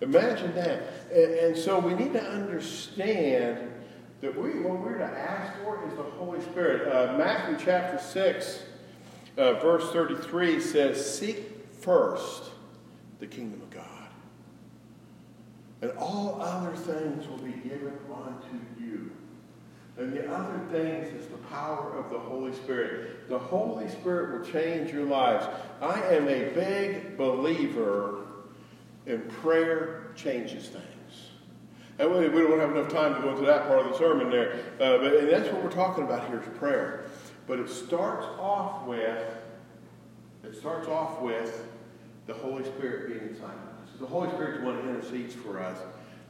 Imagine 0.00 0.54
that. 0.54 1.10
And, 1.12 1.34
and 1.34 1.56
so 1.56 1.78
we 1.78 1.94
need 1.94 2.12
to 2.12 2.22
understand 2.22 3.72
that 4.20 4.34
we, 4.36 4.60
what 4.60 4.78
we're 4.80 4.98
to 4.98 5.04
ask 5.04 5.58
for 5.62 5.86
is 5.86 5.94
the 5.96 6.02
Holy 6.02 6.40
Spirit. 6.42 6.92
Uh, 6.92 7.16
Matthew 7.16 7.56
chapter 7.64 7.98
6, 7.98 8.62
uh, 9.36 9.54
verse 9.54 9.90
33 9.92 10.60
says, 10.60 11.18
Seek 11.18 11.57
first 11.80 12.50
the 13.20 13.26
kingdom 13.26 13.60
of 13.62 13.70
God, 13.70 13.84
and 15.82 15.92
all 15.98 16.40
other 16.40 16.76
things 16.76 17.28
will 17.28 17.38
be 17.38 17.52
given 17.52 17.92
unto 18.12 18.58
you. 18.80 19.10
And 19.96 20.12
the 20.12 20.32
other 20.32 20.60
things 20.70 21.12
is 21.12 21.26
the 21.26 21.38
power 21.48 21.98
of 21.98 22.10
the 22.10 22.18
Holy 22.18 22.52
Spirit. 22.52 23.28
The 23.28 23.38
Holy 23.38 23.88
Spirit 23.88 24.38
will 24.38 24.46
change 24.46 24.92
your 24.92 25.04
lives. 25.04 25.44
I 25.80 26.00
am 26.14 26.28
a 26.28 26.50
big 26.50 27.16
believer 27.18 28.20
in 29.06 29.22
prayer 29.22 30.12
changes 30.14 30.68
things. 30.68 30.84
And 31.98 32.12
we, 32.12 32.28
we 32.28 32.42
don't 32.42 32.60
have 32.60 32.76
enough 32.76 32.92
time 32.92 33.16
to 33.16 33.20
go 33.20 33.30
into 33.30 33.44
that 33.46 33.66
part 33.66 33.80
of 33.80 33.92
the 33.92 33.98
sermon 33.98 34.30
there. 34.30 34.60
Uh, 34.80 34.98
but, 34.98 35.14
and 35.14 35.28
that's 35.28 35.52
what 35.52 35.64
we're 35.64 35.70
talking 35.70 36.04
about 36.04 36.28
here 36.28 36.40
is 36.40 36.58
prayer. 36.58 37.06
But 37.48 37.58
it 37.58 37.68
starts 37.68 38.24
off 38.38 38.86
with, 38.86 39.00
it 39.00 39.37
starts 40.58 40.88
off 40.88 41.20
with 41.20 41.66
the 42.26 42.34
Holy 42.34 42.64
Spirit 42.64 43.08
being 43.08 43.30
inside 43.30 43.54
us. 43.54 43.90
The 44.00 44.06
Holy 44.06 44.30
Spirit 44.30 44.58
is 44.58 44.64
one 44.64 44.80
who 44.80 44.90
intercedes 44.90 45.34
for 45.34 45.62
us. 45.62 45.78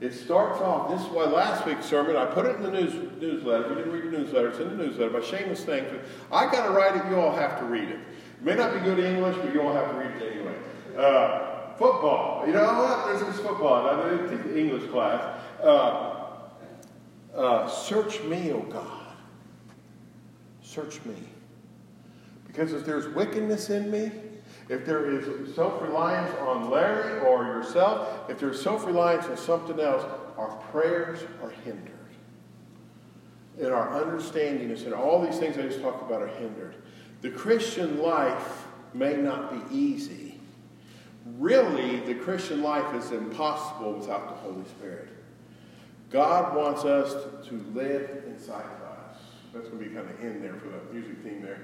It 0.01 0.13
starts 0.13 0.61
off, 0.61 0.91
this 0.91 1.01
is 1.01 1.09
why 1.09 1.25
last 1.25 1.67
week's 1.67 1.85
sermon, 1.85 2.15
I 2.15 2.27
put 2.27 2.47
it 2.47 2.57
in 2.57 2.63
the 2.63 2.71
news, 2.71 2.95
newsletter. 3.21 3.65
If 3.65 3.71
you 3.71 3.75
didn't 3.77 3.93
read 3.93 4.05
the 4.05 4.19
newsletter, 4.19 4.49
it's 4.51 4.61
in 4.61 4.69
the 4.69 4.85
newsletter. 4.85 5.11
My 5.11 5.21
shameless 5.21 5.65
thing. 5.65 5.85
I 6.31 6.51
got 6.53 6.67
to 6.67 6.71
write 6.71 6.95
it, 6.95 7.11
you 7.11 7.19
all 7.19 7.35
have 7.35 7.59
to 7.59 7.65
read 7.65 7.89
it. 7.89 7.97
It 7.97 8.43
may 8.43 8.55
not 8.55 8.75
be 8.75 8.81
good 8.81 9.01
English, 9.01 9.37
but 9.43 9.53
you 9.53 9.61
all 9.61 9.73
have 9.73 9.91
to 9.91 9.99
read 9.99 10.23
it 10.23 10.33
anyway. 10.33 10.55
Uh, 10.97 11.75
football. 11.75 12.47
You 12.47 12.53
know 12.53 12.65
what? 12.65 13.07
There's 13.07 13.35
this 13.35 13.45
football. 13.45 13.89
I 13.89 14.11
didn't 14.11 14.29
take 14.29 14.45
the 14.45 14.59
English 14.59 14.89
class. 14.91 15.41
Uh, 15.61 16.27
uh, 17.35 17.69
search 17.69 18.23
me, 18.23 18.53
O 18.53 18.61
God. 18.61 19.17
Search 20.63 21.05
me. 21.05 21.17
Because 22.49 22.73
if 22.73 22.85
there's 22.85 23.07
wickedness 23.15 23.71
in 23.71 23.91
me, 23.91 24.11
if 24.69 24.85
there 24.85 25.11
is 25.11 25.55
self 25.55 25.81
reliance 25.81 26.35
on 26.41 26.71
Larry 26.71 27.21
or 27.21 27.45
yourself, 27.45 28.29
if 28.29 28.39
there's 28.39 28.61
self 28.61 28.85
reliance 28.85 29.27
on 29.27 29.37
something 29.37 29.79
else, 29.81 30.05
our 30.37 30.57
prayers 30.71 31.21
are 31.43 31.51
hindered. 31.51 31.95
And 33.59 33.69
our 33.69 34.03
understanding 34.03 34.71
is, 34.71 34.83
and 34.83 34.95
all 34.95 35.25
these 35.25 35.39
things 35.39 35.59
I 35.59 35.63
just 35.63 35.81
talked 35.81 36.03
about 36.03 36.23
are 36.23 36.29
hindered. 36.29 36.77
The 37.23 37.31
Christian 37.31 37.99
life 37.99 38.67
may 38.95 39.17
not 39.17 39.71
be 39.71 39.77
easy. 39.77 40.39
Really, 41.39 42.01
the 42.01 42.15
Christian 42.15 42.63
life 42.63 42.95
is 42.95 43.11
impossible 43.11 43.95
without 43.95 44.29
the 44.29 44.35
Holy 44.35 44.65
Spirit. 44.65 45.09
God 46.11 46.57
wants 46.57 46.85
us 46.85 47.13
to, 47.49 47.55
live 47.75 48.23
inside 48.27 48.65
of 48.65 48.83
us. 48.83 49.19
That's 49.53 49.69
going 49.69 49.83
to 49.83 49.89
be 49.89 49.95
kind 49.95 50.09
of 50.09 50.21
in 50.21 50.41
there 50.41 50.55
for 50.55 50.69
the 50.69 50.93
music 50.93 51.19
theme 51.23 51.43
there. 51.43 51.61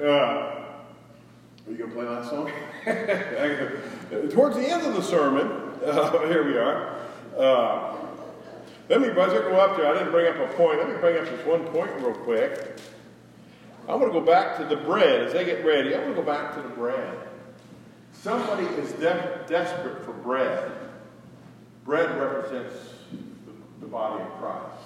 Uh, 0.00 0.06
are 0.06 0.64
you 1.68 1.76
going 1.76 1.90
to 1.90 1.96
play 1.96 2.04
that 2.06 2.24
song? 2.24 2.50
Towards 4.30 4.56
the 4.56 4.66
end 4.66 4.86
of 4.86 4.94
the 4.94 5.02
sermon, 5.02 5.46
uh, 5.84 6.26
here 6.26 6.42
we 6.42 6.56
are. 6.56 6.96
Uh, 7.36 7.96
let 8.88 9.02
me, 9.02 9.10
buzzer 9.10 9.42
go 9.42 9.60
up 9.60 9.76
there, 9.76 9.86
I 9.86 9.92
didn't 9.92 10.10
bring 10.10 10.26
up 10.26 10.36
a 10.36 10.52
point. 10.54 10.78
Let 10.78 10.88
me 10.88 10.96
bring 10.96 11.18
up 11.18 11.24
this 11.24 11.44
one 11.44 11.66
point 11.66 11.90
real 11.96 12.14
quick. 12.14 12.80
I 13.88 13.94
want 13.94 14.10
to 14.10 14.18
go 14.18 14.24
back 14.24 14.56
to 14.56 14.64
the 14.64 14.76
bread. 14.76 15.24
As 15.24 15.34
they 15.34 15.44
get 15.44 15.66
ready, 15.66 15.94
I 15.94 15.98
want 15.98 16.16
to 16.16 16.22
go 16.22 16.26
back 16.26 16.54
to 16.54 16.62
the 16.62 16.68
bread. 16.70 17.18
Somebody 18.14 18.64
is 18.76 18.92
de- 18.92 19.44
desperate 19.48 20.02
for 20.04 20.12
bread. 20.12 20.72
Bread 21.84 22.18
represents 22.18 22.74
the, 23.12 23.52
the 23.80 23.86
body 23.86 24.22
of 24.22 24.30
Christ. 24.38 24.79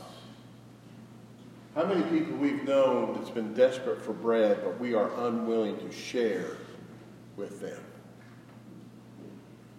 How 1.74 1.84
many 1.84 2.02
people 2.02 2.36
we've 2.36 2.62
known 2.64 3.14
that's 3.14 3.30
been 3.30 3.52
desperate 3.52 4.00
for 4.00 4.12
bread, 4.12 4.60
but 4.62 4.78
we 4.78 4.94
are 4.94 5.10
unwilling 5.26 5.76
to 5.78 5.90
share 5.90 6.56
with 7.36 7.60
them? 7.60 7.82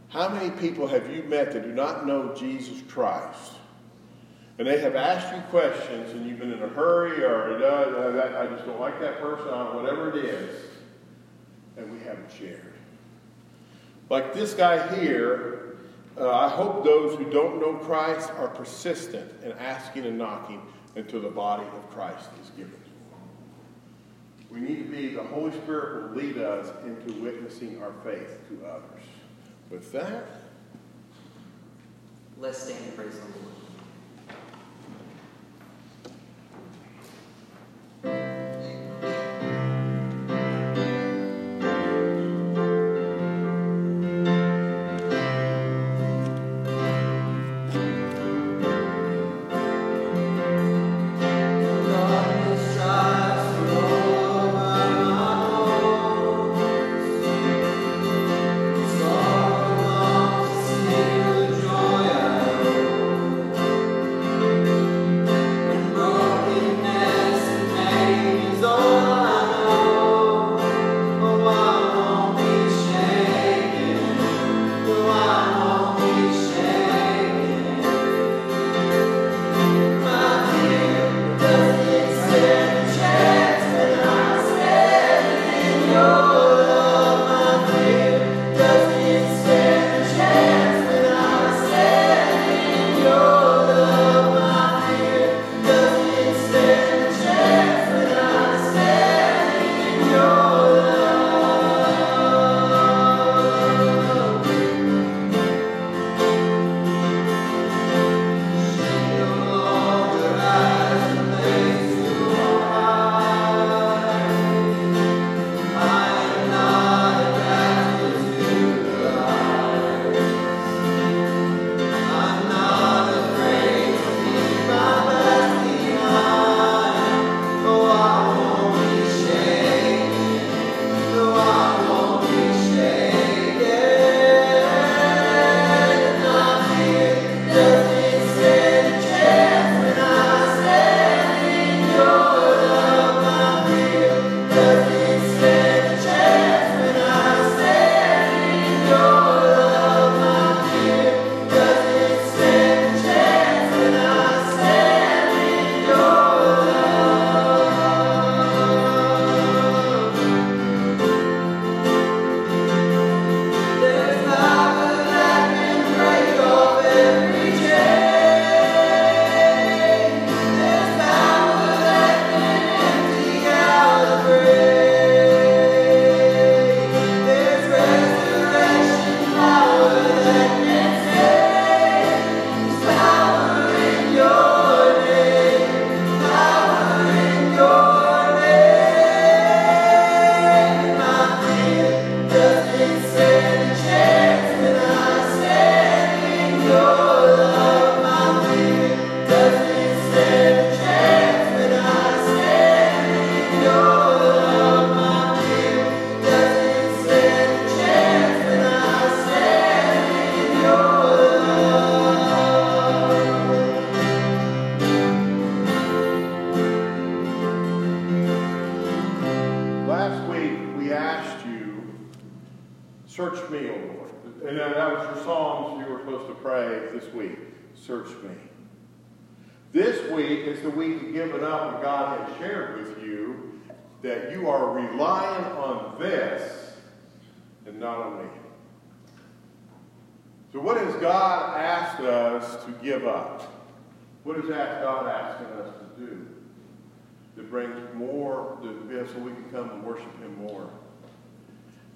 How 0.10 0.28
many 0.30 0.50
people 0.52 0.88
have 0.88 1.10
you 1.10 1.24
met 1.24 1.54
that 1.54 1.64
do 1.64 1.72
not 1.72 2.06
know 2.06 2.34
Jesus 2.36 2.82
Christ? 2.90 3.54
And 4.58 4.68
they 4.68 4.80
have 4.80 4.96
asked 4.96 5.34
you 5.36 5.42
questions 5.50 6.12
and 6.12 6.26
you've 6.26 6.40
been 6.40 6.52
in 6.52 6.64
a 6.64 6.68
hurry 6.68 7.24
or 7.24 7.56
I 7.56 8.48
just 8.48 8.66
don't 8.66 8.80
like 8.80 9.00
that 9.00 9.20
person, 9.20 9.48
or 9.48 9.76
whatever 9.76 10.18
it 10.18 10.26
is, 10.26 10.66
and 11.78 11.92
we 11.92 12.00
haven't 12.00 12.32
shared. 12.32 12.74
Like 14.10 14.34
this 14.34 14.54
guy 14.54 14.96
here, 14.96 15.78
uh, 16.18 16.32
I 16.32 16.48
hope 16.50 16.86
those 16.86 17.18
who 17.18 17.30
don't 17.30 17.60
know 17.60 17.74
Christ 17.74 18.32
are 18.38 18.48
persistent 18.48 19.30
in 19.44 19.52
asking 19.54 20.06
and 20.06 20.18
knocking 20.18 20.62
until 20.96 21.22
the 21.22 21.30
body 21.30 21.64
of 21.64 21.90
Christ 21.92 22.30
is 22.42 22.50
given 22.52 22.74
We 24.50 24.62
need 24.62 24.78
to 24.78 24.90
be, 24.90 25.14
the 25.14 25.24
Holy 25.24 25.52
Spirit 25.52 26.10
will 26.10 26.18
lead 26.18 26.38
us 26.38 26.72
into 26.86 27.14
witnessing 27.22 27.82
our 27.82 27.94
faith 28.04 28.38
to 28.50 28.66
others. 28.66 29.04
With 29.70 29.92
that, 29.92 30.28
let's 32.38 32.64
stand 32.64 32.84
and 32.86 32.96
praise 32.96 33.16
the 33.16 33.26
Lord. 33.26 33.65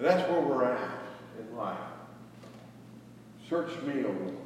And 0.00 0.08
that's 0.08 0.26
where 0.30 0.40
we're 0.40 0.64
at 0.64 0.98
in 1.38 1.54
life. 1.54 1.76
Search 3.50 3.70
me, 3.82 4.02
O 4.02 4.08
Lord. 4.08 4.36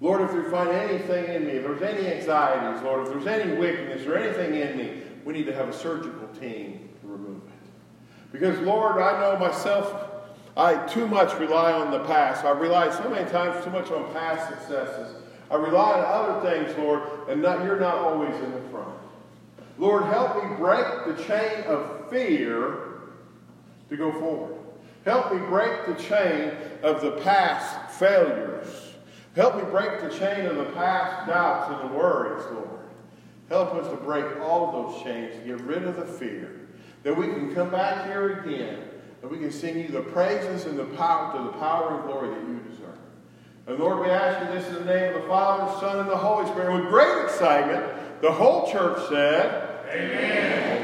Lord, 0.00 0.22
if 0.22 0.32
you 0.34 0.50
find 0.50 0.70
anything 0.70 1.26
in 1.26 1.46
me, 1.46 1.52
if 1.52 1.64
there's 1.64 1.82
any 1.82 2.08
anxieties, 2.08 2.82
Lord, 2.82 3.06
if 3.06 3.12
there's 3.12 3.26
any 3.26 3.54
wickedness 3.58 4.06
or 4.06 4.16
anything 4.16 4.54
in 4.54 4.78
me, 4.78 5.02
we 5.26 5.34
need 5.34 5.44
to 5.44 5.54
have 5.54 5.68
a 5.68 5.72
surgical 5.72 6.26
team 6.40 6.88
to 7.02 7.06
remove 7.06 7.42
it. 7.46 8.32
Because, 8.32 8.58
Lord, 8.60 9.02
I 9.02 9.20
know 9.20 9.38
myself, 9.38 9.94
I 10.56 10.76
too 10.86 11.06
much 11.06 11.38
rely 11.38 11.72
on 11.72 11.90
the 11.90 12.02
past. 12.04 12.42
I 12.46 12.52
rely 12.52 12.90
so 12.90 13.10
many 13.10 13.30
times 13.30 13.62
too 13.62 13.70
much 13.70 13.90
on 13.90 14.10
past 14.14 14.48
successes. 14.48 15.14
I 15.50 15.56
rely 15.56 16.00
on 16.00 16.04
other 16.06 16.50
things, 16.50 16.74
Lord, 16.78 17.02
and 17.28 17.42
not, 17.42 17.64
you're 17.64 17.78
not 17.78 17.96
always 17.96 18.34
in 18.36 18.50
the 18.50 18.60
front. 18.70 18.98
Lord, 19.76 20.04
help 20.04 20.42
me 20.42 20.56
break 20.56 20.86
the 21.06 21.22
chain 21.22 21.64
of 21.64 22.08
fear 22.08 22.91
to 23.92 23.96
go 23.96 24.12
forward. 24.12 24.56
Help 25.04 25.32
me 25.32 25.38
break 25.46 25.86
the 25.86 25.94
chain 25.94 26.52
of 26.82 27.00
the 27.00 27.12
past 27.22 27.94
failures. 27.98 28.94
Help 29.36 29.56
me 29.56 29.62
break 29.70 30.00
the 30.00 30.10
chain 30.10 30.46
of 30.46 30.56
the 30.56 30.64
past 30.72 31.26
doubts 31.26 31.72
and 31.72 31.90
the 31.90 31.94
worries, 31.94 32.44
Lord. 32.52 32.68
Help 33.48 33.74
us 33.74 33.88
to 33.88 33.96
break 33.96 34.24
all 34.40 34.72
those 34.72 35.02
chains, 35.02 35.34
get 35.44 35.60
rid 35.62 35.84
of 35.84 35.96
the 35.96 36.04
fear, 36.04 36.60
that 37.02 37.16
we 37.16 37.26
can 37.26 37.54
come 37.54 37.70
back 37.70 38.06
here 38.06 38.40
again, 38.40 38.78
and 39.20 39.30
we 39.30 39.38
can 39.38 39.50
sing 39.50 39.78
you 39.78 39.88
the 39.88 40.00
praises 40.00 40.64
and 40.64 40.78
the 40.78 40.84
power 40.96 41.36
to 41.36 41.44
the 41.44 41.52
power 41.58 41.96
and 41.96 42.04
glory 42.04 42.28
that 42.28 42.48
you 42.48 42.60
deserve. 42.70 42.98
And 43.66 43.78
Lord, 43.78 44.00
we 44.00 44.10
ask 44.10 44.46
you 44.46 44.58
this 44.58 44.68
in 44.68 44.86
the 44.86 44.92
name 44.92 45.14
of 45.14 45.22
the 45.22 45.28
Father, 45.28 45.80
Son, 45.80 46.00
and 46.00 46.08
the 46.08 46.16
Holy 46.16 46.46
Spirit. 46.50 46.74
With 46.80 46.88
great 46.88 47.24
excitement, 47.24 48.22
the 48.22 48.32
whole 48.32 48.70
church 48.70 49.08
said, 49.08 49.86
Amen. 49.90 50.81